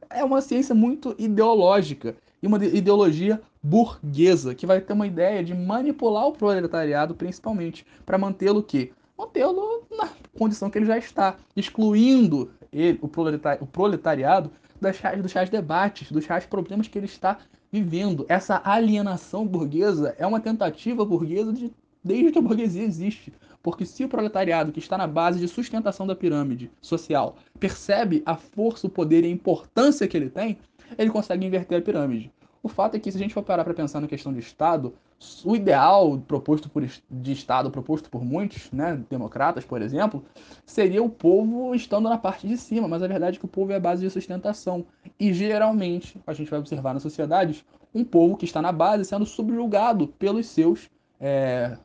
é 0.10 0.24
uma 0.24 0.42
ciência 0.42 0.74
muito 0.74 1.16
ideológica 1.18 2.16
e 2.42 2.48
uma 2.48 2.64
ideologia 2.64 3.42
burguesa, 3.62 4.54
que 4.56 4.66
vai 4.66 4.80
ter 4.80 4.94
uma 4.94 5.08
ideia 5.08 5.44
de 5.44 5.54
manipular 5.54 6.28
o 6.28 6.32
proletariado 6.32 7.16
principalmente, 7.16 7.86
para 8.06 8.18
mantê-lo 8.18 8.64
que 8.64 8.94
mantê-lo 9.18 9.84
na 9.92 10.10
condição 10.38 10.70
que 10.70 10.78
ele 10.78 10.86
já 10.86 10.98
está, 10.98 11.38
excluindo 11.56 12.52
ele, 12.72 13.00
o, 13.02 13.08
proletari 13.08 13.62
o 13.62 13.66
proletariado 13.66 14.52
das, 14.80 14.98
dos 15.22 15.34
reais 15.34 15.50
debates, 15.50 16.12
dos 16.12 16.26
reais 16.26 16.46
problemas 16.46 16.88
que 16.88 16.98
ele 16.98 17.08
está 17.08 17.40
vivendo. 17.72 18.26
Essa 18.30 18.62
alienação 18.64 19.46
burguesa 19.46 20.16
é 20.18 20.26
uma 20.26 20.40
tentativa 20.40 21.04
burguesa 21.04 21.52
de, 21.52 21.74
desde 22.04 22.32
que 22.32 22.40
a 22.40 22.42
burguesia 22.42 22.84
existe. 22.84 23.34
Porque 23.68 23.86
se 23.86 24.06
o 24.06 24.08
proletariado, 24.08 24.72
que 24.72 24.80
está 24.80 24.98
na 24.98 25.06
base 25.06 25.42
de 25.42 25.48
sustentação 25.50 26.08
da 26.08 26.16
pirâmide 26.16 26.72
social, 26.80 27.36
percebe 27.60 28.24
a 28.26 28.34
força, 28.34 28.88
o 28.88 28.90
poder 28.90 29.26
e 29.26 29.28
a 29.28 29.30
importância 29.30 30.08
que 30.08 30.16
ele 30.16 30.30
tem, 30.30 30.58
ele 30.98 31.10
consegue 31.10 31.46
inverter 31.46 31.78
a 31.78 31.82
pirâmide. 31.82 32.32
O 32.64 32.70
fato 32.70 32.96
é 32.96 33.00
que 33.02 33.12
se 33.12 33.18
a 33.18 33.20
gente 33.20 33.34
for 33.34 33.44
parar 33.44 33.66
para 33.66 33.74
pensar 33.74 34.00
na 34.00 34.08
questão 34.08 34.32
de 34.32 34.40
Estado, 34.40 34.94
o 35.44 35.54
ideal 35.54 36.18
proposto 36.18 36.70
por, 36.70 36.82
de 36.82 37.32
Estado, 37.34 37.70
proposto 37.70 38.10
por 38.10 38.24
muitos, 38.24 38.72
né, 38.72 39.04
democratas, 39.10 39.66
por 39.66 39.82
exemplo, 39.82 40.24
seria 40.66 41.04
o 41.04 41.10
povo 41.10 41.76
estando 41.76 42.08
na 42.08 42.18
parte 42.18 42.48
de 42.48 42.56
cima, 42.56 42.88
mas 42.88 43.04
a 43.04 43.08
verdade 43.08 43.36
é 43.36 43.40
que 43.42 43.46
o 43.46 43.50
povo 43.50 43.74
é 43.74 43.76
a 43.76 43.82
base 43.82 44.02
de 44.02 44.10
sustentação. 44.10 44.86
E 45.20 45.34
geralmente, 45.34 46.18
a 46.26 46.32
gente 46.32 46.50
vai 46.50 46.60
observar 46.60 46.94
nas 46.94 47.04
sociedades, 47.04 47.66
um 47.94 48.06
povo 48.06 48.38
que 48.38 48.46
está 48.46 48.62
na 48.62 48.72
base 48.72 49.04
sendo 49.04 49.26
subjugado 49.26 50.08
pelos 50.08 50.46
seus, 50.46 50.90
é, 51.20 51.78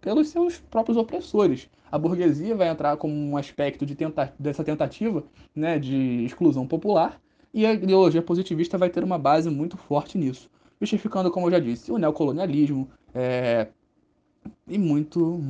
pelos 0.00 0.28
seus 0.28 0.58
próprios 0.58 0.96
opressores. 0.96 1.68
A 1.90 1.98
burguesia 1.98 2.54
vai 2.54 2.68
entrar 2.68 2.96
como 2.96 3.14
um 3.14 3.36
aspecto 3.36 3.84
de 3.84 3.94
tenta 3.94 4.32
dessa 4.38 4.64
tentativa 4.64 5.24
né, 5.54 5.78
de 5.78 6.24
exclusão 6.24 6.66
popular, 6.66 7.20
e 7.52 7.66
a 7.66 7.72
ideologia 7.72 8.22
positivista 8.22 8.78
vai 8.78 8.88
ter 8.90 9.02
uma 9.02 9.18
base 9.18 9.50
muito 9.50 9.76
forte 9.76 10.16
nisso 10.16 10.48
justificando, 10.80 11.30
como 11.30 11.46
eu 11.46 11.50
já 11.50 11.58
disse, 11.58 11.92
o 11.92 11.98
neocolonialismo 11.98 12.88
é, 13.14 13.68
e 14.66 14.78
muito, 14.78 15.40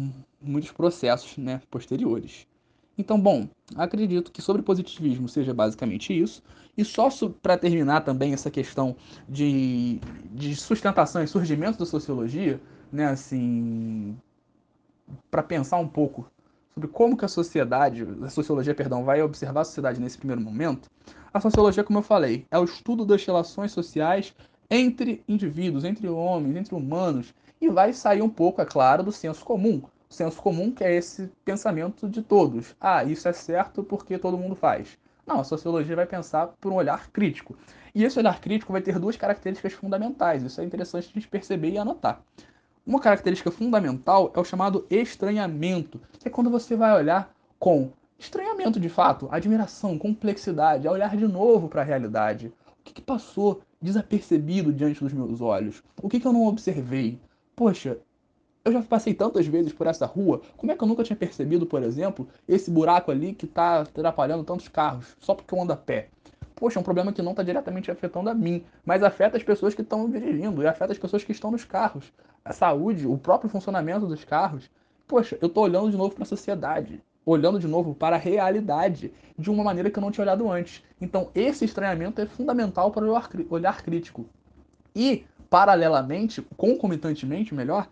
muitos 0.42 0.72
processos 0.72 1.38
né, 1.38 1.62
posteriores. 1.70 2.46
Então, 2.98 3.18
bom, 3.18 3.48
acredito 3.76 4.32
que 4.32 4.42
sobre 4.42 4.60
positivismo 4.60 5.28
seja 5.28 5.54
basicamente 5.54 6.12
isso. 6.12 6.42
E 6.76 6.84
só 6.84 7.08
para 7.40 7.56
terminar 7.56 8.02
também 8.02 8.32
essa 8.32 8.50
questão 8.50 8.96
de, 9.28 10.00
de 10.32 10.54
sustentação 10.56 11.22
e 11.22 11.26
surgimento 11.26 11.78
da 11.78 11.86
sociologia, 11.86 12.60
né, 12.92 13.06
assim, 13.06 14.16
para 15.30 15.42
pensar 15.42 15.78
um 15.78 15.88
pouco 15.88 16.30
sobre 16.74 16.88
como 16.88 17.16
que 17.16 17.24
a 17.24 17.28
sociedade, 17.28 18.06
a 18.22 18.28
sociologia, 18.28 18.74
perdão, 18.74 19.04
vai 19.04 19.22
observar 19.22 19.62
a 19.62 19.64
sociedade 19.64 20.00
nesse 20.00 20.18
primeiro 20.18 20.40
momento, 20.40 20.88
a 21.32 21.40
sociologia, 21.40 21.84
como 21.84 21.98
eu 21.98 22.02
falei, 22.02 22.46
é 22.50 22.58
o 22.58 22.64
estudo 22.64 23.04
das 23.04 23.24
relações 23.24 23.72
sociais 23.72 24.34
entre 24.68 25.22
indivíduos, 25.28 25.84
entre 25.84 26.08
homens, 26.08 26.56
entre 26.56 26.74
humanos, 26.74 27.34
e 27.60 27.68
vai 27.68 27.92
sair 27.92 28.22
um 28.22 28.28
pouco, 28.28 28.60
é 28.60 28.64
claro, 28.64 29.02
do 29.02 29.12
senso 29.12 29.44
comum. 29.44 29.82
O 30.08 30.14
senso 30.14 30.40
comum 30.40 30.70
que 30.72 30.82
é 30.82 30.94
esse 30.94 31.30
pensamento 31.44 32.08
de 32.08 32.22
todos. 32.22 32.74
Ah, 32.80 33.04
isso 33.04 33.28
é 33.28 33.32
certo 33.32 33.82
porque 33.82 34.18
todo 34.18 34.38
mundo 34.38 34.56
faz. 34.56 34.98
Não, 35.26 35.40
a 35.40 35.44
sociologia 35.44 35.94
vai 35.94 36.06
pensar 36.06 36.48
por 36.60 36.72
um 36.72 36.76
olhar 36.76 37.08
crítico. 37.10 37.56
E 37.94 38.02
esse 38.02 38.18
olhar 38.18 38.40
crítico 38.40 38.72
vai 38.72 38.80
ter 38.80 38.98
duas 38.98 39.16
características 39.16 39.72
fundamentais. 39.72 40.42
Isso 40.42 40.60
é 40.60 40.64
interessante 40.64 41.10
a 41.10 41.12
gente 41.12 41.28
perceber 41.28 41.70
e 41.70 41.78
anotar. 41.78 42.20
Uma 42.86 42.98
característica 42.98 43.50
fundamental 43.50 44.32
é 44.34 44.40
o 44.40 44.44
chamado 44.44 44.86
estranhamento, 44.90 46.00
que 46.18 46.28
é 46.28 46.30
quando 46.30 46.50
você 46.50 46.74
vai 46.74 46.96
olhar 46.96 47.32
com 47.58 47.90
estranhamento 48.18 48.80
de 48.80 48.88
fato, 48.88 49.28
admiração, 49.30 49.98
complexidade, 49.98 50.88
a 50.88 50.92
olhar 50.92 51.16
de 51.16 51.26
novo 51.26 51.68
para 51.68 51.82
a 51.82 51.84
realidade. 51.84 52.52
O 52.80 52.82
que, 52.82 52.94
que 52.94 53.02
passou 53.02 53.60
desapercebido 53.80 54.72
diante 54.72 55.00
dos 55.00 55.12
meus 55.12 55.40
olhos? 55.40 55.82
O 56.02 56.08
que, 56.08 56.18
que 56.18 56.26
eu 56.26 56.32
não 56.32 56.46
observei? 56.46 57.18
Poxa, 57.54 57.98
eu 58.64 58.72
já 58.72 58.82
passei 58.82 59.14
tantas 59.14 59.46
vezes 59.46 59.72
por 59.72 59.86
essa 59.86 60.06
rua, 60.06 60.40
como 60.56 60.72
é 60.72 60.76
que 60.76 60.82
eu 60.82 60.88
nunca 60.88 61.04
tinha 61.04 61.16
percebido, 61.16 61.66
por 61.66 61.82
exemplo, 61.82 62.28
esse 62.48 62.70
buraco 62.70 63.10
ali 63.10 63.34
que 63.34 63.44
está 63.44 63.80
atrapalhando 63.80 64.44
tantos 64.44 64.68
carros, 64.68 65.16
só 65.18 65.34
porque 65.34 65.54
eu 65.54 65.60
ando 65.60 65.72
a 65.72 65.76
pé? 65.76 66.08
Poxa, 66.60 66.78
é 66.78 66.80
um 66.80 66.84
problema 66.84 67.12
que 67.12 67.22
não 67.22 67.32
está 67.32 67.42
diretamente 67.42 67.90
afetando 67.90 68.30
a 68.30 68.34
mim, 68.34 68.64
mas 68.84 69.02
afeta 69.02 69.36
as 69.36 69.42
pessoas 69.42 69.74
que 69.74 69.80
estão 69.80 70.08
dirigindo 70.08 70.62
e 70.62 70.66
afeta 70.66 70.92
as 70.92 70.98
pessoas 70.98 71.24
que 71.24 71.32
estão 71.32 71.50
nos 71.50 71.64
carros. 71.64 72.12
A 72.44 72.52
saúde, 72.52 73.06
o 73.06 73.18
próprio 73.18 73.50
funcionamento 73.50 74.06
dos 74.06 74.24
carros. 74.24 74.70
Poxa, 75.08 75.38
eu 75.40 75.48
estou 75.48 75.64
olhando 75.64 75.90
de 75.90 75.96
novo 75.96 76.14
para 76.14 76.22
a 76.22 76.26
sociedade 76.26 77.02
olhando 77.24 77.58
de 77.58 77.68
novo 77.68 77.94
para 77.94 78.16
a 78.16 78.18
realidade 78.18 79.12
de 79.38 79.50
uma 79.50 79.62
maneira 79.62 79.90
que 79.90 79.98
eu 79.98 80.00
não 80.00 80.10
tinha 80.10 80.24
olhado 80.24 80.50
antes. 80.50 80.82
Então, 81.00 81.30
esse 81.34 81.64
estranhamento 81.64 82.20
é 82.20 82.26
fundamental 82.26 82.90
para 82.90 83.04
o 83.04 83.14
olhar 83.50 83.82
crítico. 83.82 84.26
E, 84.94 85.24
paralelamente, 85.48 86.42
concomitantemente, 86.56 87.54
melhor, 87.54 87.88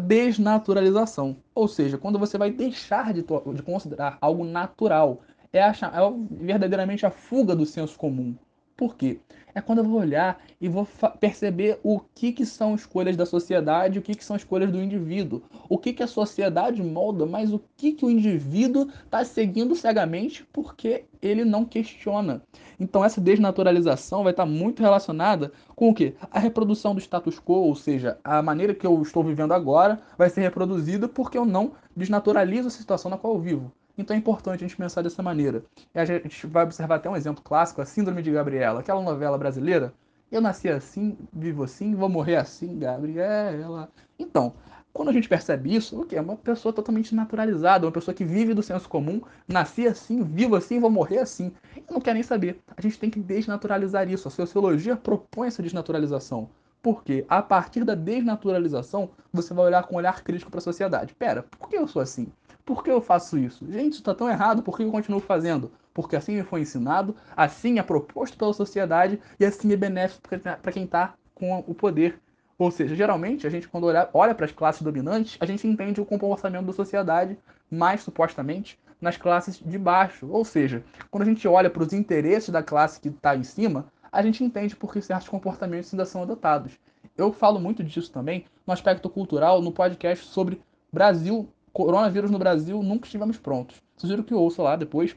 desnaturalização. 0.00 1.36
Ou 1.54 1.68
seja, 1.68 1.98
quando 1.98 2.18
você 2.18 2.38
vai 2.38 2.50
deixar 2.50 3.12
de, 3.12 3.22
de 3.22 3.62
considerar 3.62 4.18
algo 4.20 4.44
natural. 4.44 5.20
É, 5.52 5.62
a, 5.62 5.70
é 5.70 6.44
verdadeiramente 6.44 7.04
a 7.04 7.10
fuga 7.10 7.54
do 7.54 7.66
senso 7.66 7.98
comum. 7.98 8.34
Por 8.76 8.96
quê? 8.96 9.20
É 9.54 9.60
quando 9.60 9.78
eu 9.78 9.84
vou 9.84 10.00
olhar 10.00 10.42
e 10.58 10.66
vou 10.66 10.88
perceber 11.20 11.78
o 11.82 12.00
que, 12.00 12.32
que 12.32 12.46
são 12.46 12.74
escolhas 12.74 13.16
da 13.16 13.26
sociedade, 13.26 13.98
o 13.98 14.02
que, 14.02 14.14
que 14.14 14.24
são 14.24 14.34
escolhas 14.34 14.72
do 14.72 14.82
indivíduo. 14.82 15.42
O 15.68 15.76
que, 15.76 15.92
que 15.92 16.02
a 16.02 16.06
sociedade 16.06 16.82
molda, 16.82 17.26
mas 17.26 17.52
o 17.52 17.60
que, 17.76 17.92
que 17.92 18.04
o 18.04 18.10
indivíduo 18.10 18.88
está 19.04 19.22
seguindo 19.24 19.76
cegamente 19.76 20.44
porque 20.52 21.04
ele 21.20 21.44
não 21.44 21.66
questiona. 21.66 22.42
Então 22.80 23.04
essa 23.04 23.20
desnaturalização 23.20 24.22
vai 24.22 24.32
estar 24.32 24.46
tá 24.46 24.50
muito 24.50 24.82
relacionada 24.82 25.52
com 25.76 25.90
o 25.90 25.94
quê? 25.94 26.14
A 26.30 26.38
reprodução 26.38 26.94
do 26.94 27.00
status 27.00 27.38
quo, 27.38 27.54
ou 27.54 27.76
seja, 27.76 28.18
a 28.24 28.42
maneira 28.42 28.74
que 28.74 28.86
eu 28.86 29.02
estou 29.02 29.22
vivendo 29.22 29.52
agora 29.52 30.00
vai 30.16 30.30
ser 30.30 30.40
reproduzida 30.40 31.06
porque 31.06 31.36
eu 31.36 31.44
não 31.44 31.72
desnaturalizo 31.94 32.68
a 32.68 32.70
situação 32.70 33.10
na 33.10 33.18
qual 33.18 33.34
eu 33.34 33.40
vivo. 33.40 33.72
Então 33.96 34.14
é 34.14 34.18
importante 34.18 34.64
a 34.64 34.66
gente 34.66 34.76
pensar 34.76 35.02
dessa 35.02 35.22
maneira. 35.22 35.64
E 35.94 35.98
a 35.98 36.04
gente 36.04 36.46
vai 36.46 36.64
observar 36.64 36.96
até 36.96 37.08
um 37.10 37.16
exemplo 37.16 37.42
clássico, 37.42 37.80
a 37.80 37.84
Síndrome 37.84 38.22
de 38.22 38.30
Gabriela, 38.30 38.80
aquela 38.80 39.02
novela 39.02 39.36
brasileira. 39.36 39.92
Eu 40.30 40.40
nasci 40.40 40.68
assim, 40.68 41.16
vivo 41.32 41.62
assim, 41.62 41.94
vou 41.94 42.08
morrer 42.08 42.36
assim, 42.36 42.78
Gabriela. 42.78 43.90
Então, 44.18 44.54
quando 44.92 45.08
a 45.08 45.12
gente 45.12 45.28
percebe 45.28 45.74
isso, 45.74 46.00
o 46.00 46.04
que 46.04 46.16
é 46.16 46.20
uma 46.20 46.36
pessoa 46.36 46.72
totalmente 46.72 47.14
naturalizada, 47.14 47.86
uma 47.86 47.92
pessoa 47.92 48.14
que 48.14 48.24
vive 48.24 48.52
do 48.52 48.62
senso 48.62 48.88
comum, 48.88 49.22
nasci 49.48 49.86
assim, 49.86 50.22
vivo 50.22 50.54
assim, 50.54 50.78
vou 50.78 50.90
morrer 50.90 51.18
assim. 51.18 51.52
E 51.76 51.84
não 51.90 52.00
quer 52.00 52.14
nem 52.14 52.22
saber. 52.22 52.60
A 52.76 52.80
gente 52.80 52.98
tem 52.98 53.08
que 53.08 53.18
desnaturalizar 53.18 54.10
isso. 54.10 54.28
A 54.28 54.30
sociologia 54.30 54.96
propõe 54.96 55.48
essa 55.48 55.62
desnaturalização. 55.62 56.50
Porque 56.82 57.24
a 57.28 57.40
partir 57.40 57.84
da 57.84 57.94
desnaturalização, 57.94 59.10
você 59.32 59.54
vai 59.54 59.66
olhar 59.66 59.84
com 59.84 59.94
um 59.94 59.98
olhar 59.98 60.22
crítico 60.22 60.50
para 60.50 60.58
a 60.58 60.62
sociedade. 60.62 61.14
Pera, 61.14 61.44
por 61.44 61.68
que 61.68 61.76
eu 61.76 61.86
sou 61.86 62.02
assim? 62.02 62.26
Por 62.64 62.84
que 62.84 62.90
eu 62.90 63.00
faço 63.00 63.38
isso? 63.38 63.66
Gente, 63.70 63.92
isso 63.92 64.00
está 64.00 64.14
tão 64.14 64.28
errado, 64.28 64.62
por 64.62 64.76
que 64.76 64.84
eu 64.84 64.90
continuo 64.90 65.20
fazendo? 65.20 65.72
Porque 65.92 66.16
assim 66.16 66.36
me 66.36 66.42
foi 66.42 66.60
ensinado, 66.60 67.14
assim 67.36 67.78
é 67.78 67.82
proposto 67.82 68.36
pela 68.36 68.52
sociedade 68.52 69.20
e 69.38 69.44
assim 69.44 69.72
é 69.72 69.76
benéfico 69.76 70.28
para 70.28 70.72
quem 70.72 70.84
está 70.84 71.14
com 71.34 71.58
o 71.66 71.74
poder. 71.74 72.18
Ou 72.58 72.70
seja, 72.70 72.94
geralmente 72.94 73.46
a 73.46 73.50
gente, 73.50 73.66
quando 73.66 73.88
olha, 73.88 74.08
olha 74.14 74.34
para 74.34 74.46
as 74.46 74.52
classes 74.52 74.82
dominantes, 74.82 75.36
a 75.40 75.46
gente 75.46 75.66
entende 75.66 76.00
o 76.00 76.06
comportamento 76.06 76.66
da 76.66 76.72
sociedade 76.72 77.36
mais 77.70 78.02
supostamente 78.02 78.78
nas 79.00 79.16
classes 79.16 79.58
de 79.58 79.76
baixo. 79.76 80.28
Ou 80.30 80.44
seja, 80.44 80.84
quando 81.10 81.22
a 81.22 81.26
gente 81.26 81.46
olha 81.48 81.68
para 81.68 81.82
os 81.82 81.92
interesses 81.92 82.50
da 82.50 82.62
classe 82.62 83.00
que 83.00 83.08
está 83.08 83.34
em 83.36 83.42
cima, 83.42 83.86
a 84.12 84.22
gente 84.22 84.44
entende 84.44 84.76
por 84.76 84.92
que 84.92 85.00
certos 85.00 85.28
comportamentos 85.28 85.92
ainda 85.92 86.04
são 86.04 86.22
adotados. 86.22 86.78
Eu 87.16 87.32
falo 87.32 87.58
muito 87.58 87.82
disso 87.82 88.12
também 88.12 88.44
no 88.66 88.72
aspecto 88.72 89.10
cultural, 89.10 89.60
no 89.60 89.72
podcast 89.72 90.24
sobre 90.26 90.62
Brasil 90.92 91.48
coronavírus 91.72 92.30
no 92.30 92.38
Brasil, 92.38 92.82
nunca 92.82 93.06
estivemos 93.06 93.38
prontos. 93.38 93.82
Sugiro 93.96 94.24
que 94.24 94.34
ouça 94.34 94.62
lá 94.62 94.76
depois, 94.76 95.16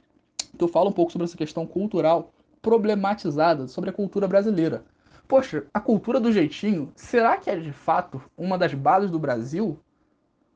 que 0.57 0.63
eu 0.63 0.67
falo 0.67 0.89
um 0.89 0.93
pouco 0.93 1.11
sobre 1.11 1.25
essa 1.25 1.37
questão 1.37 1.65
cultural 1.65 2.31
problematizada 2.61 3.67
sobre 3.67 3.89
a 3.89 3.93
cultura 3.93 4.27
brasileira. 4.27 4.83
Poxa, 5.27 5.65
a 5.73 5.79
cultura 5.79 6.19
do 6.19 6.31
jeitinho, 6.31 6.91
será 6.95 7.37
que 7.37 7.49
é 7.49 7.55
de 7.55 7.71
fato 7.71 8.21
uma 8.37 8.57
das 8.57 8.73
bases 8.73 9.11
do 9.11 9.19
Brasil? 9.19 9.79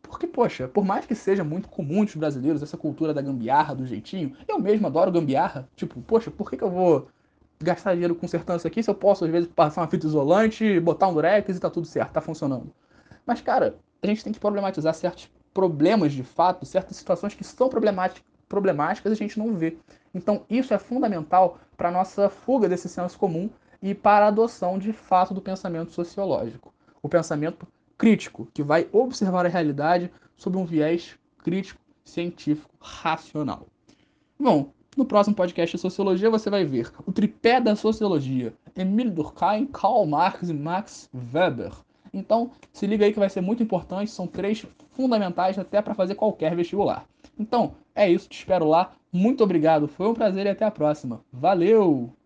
Porque, 0.01 0.25
poxa, 0.25 0.67
por 0.67 0.83
mais 0.83 1.05
que 1.05 1.13
seja 1.13 1.43
muito 1.43 1.69
comum 1.69 2.01
entre 2.01 2.15
os 2.15 2.15
brasileiros 2.15 2.63
essa 2.63 2.77
cultura 2.77 3.13
da 3.13 3.21
gambiarra, 3.21 3.75
do 3.75 3.85
jeitinho, 3.85 4.35
eu 4.47 4.59
mesmo 4.59 4.87
adoro 4.87 5.11
gambiarra. 5.11 5.69
Tipo, 5.75 6.01
poxa, 6.01 6.31
por 6.31 6.49
que, 6.49 6.57
que 6.57 6.63
eu 6.63 6.71
vou 6.71 7.07
gastar 7.61 7.93
dinheiro 7.93 8.15
consertando 8.15 8.57
isso 8.57 8.67
aqui 8.67 8.81
se 8.81 8.89
eu 8.89 8.95
posso, 8.95 9.25
às 9.25 9.31
vezes, 9.31 9.47
passar 9.47 9.81
uma 9.81 9.87
fita 9.87 10.07
isolante, 10.07 10.79
botar 10.79 11.07
um 11.07 11.13
durex 11.13 11.55
e 11.55 11.59
tá 11.59 11.69
tudo 11.69 11.85
certo, 11.85 12.11
tá 12.11 12.21
funcionando? 12.21 12.73
Mas, 13.25 13.41
cara, 13.41 13.75
a 14.01 14.07
gente 14.07 14.23
tem 14.23 14.33
que 14.33 14.39
problematizar 14.39 14.93
certos 14.95 15.29
problemas 15.53 16.13
de 16.13 16.23
fato, 16.23 16.65
certas 16.65 16.97
situações 16.97 17.35
que 17.35 17.43
são 17.43 17.69
problemáticas, 17.69 19.11
a 19.11 19.15
gente 19.15 19.37
não 19.37 19.55
vê. 19.55 19.77
Então, 20.13 20.43
isso 20.49 20.73
é 20.73 20.77
fundamental 20.77 21.59
para 21.77 21.89
a 21.89 21.91
nossa 21.91 22.29
fuga 22.29 22.67
desse 22.67 22.89
senso 22.89 23.17
comum 23.17 23.49
e 23.81 23.93
para 23.93 24.25
a 24.25 24.27
adoção 24.29 24.77
de 24.77 24.91
fato 24.91 25.33
do 25.33 25.41
pensamento 25.41 25.91
sociológico. 25.91 26.73
O 27.01 27.09
pensamento 27.09 27.67
crítico, 27.97 28.47
que 28.53 28.63
vai 28.63 28.87
observar 28.91 29.45
a 29.45 29.49
realidade 29.49 30.11
sob 30.35 30.57
um 30.57 30.65
viés 30.65 31.17
crítico, 31.43 31.79
científico, 32.03 32.69
racional. 32.79 33.67
Bom, 34.39 34.71
no 34.97 35.05
próximo 35.05 35.35
podcast 35.35 35.75
de 35.75 35.81
Sociologia 35.81 36.29
você 36.29 36.49
vai 36.49 36.65
ver 36.65 36.91
o 37.05 37.11
tripé 37.11 37.61
da 37.61 37.75
sociologia: 37.75 38.53
Emile 38.75 39.11
Durkheim, 39.11 39.65
Karl 39.67 40.05
Marx 40.05 40.49
e 40.49 40.53
Max 40.53 41.09
Weber. 41.33 41.71
Então, 42.13 42.51
se 42.71 42.87
liga 42.87 43.05
aí 43.05 43.13
que 43.13 43.19
vai 43.19 43.29
ser 43.29 43.41
muito 43.41 43.63
importante, 43.63 44.11
são 44.11 44.27
três 44.27 44.65
fundamentais 44.91 45.57
até 45.57 45.81
para 45.81 45.93
fazer 45.95 46.15
qualquer 46.15 46.55
vestibular. 46.55 47.05
Então, 47.37 47.75
é 47.95 48.09
isso, 48.09 48.27
te 48.29 48.39
espero 48.39 48.65
lá. 48.65 48.91
Muito 49.11 49.43
obrigado, 49.43 49.87
foi 49.87 50.07
um 50.07 50.13
prazer 50.13 50.45
e 50.45 50.49
até 50.49 50.65
a 50.65 50.71
próxima. 50.71 51.21
Valeu! 51.31 52.18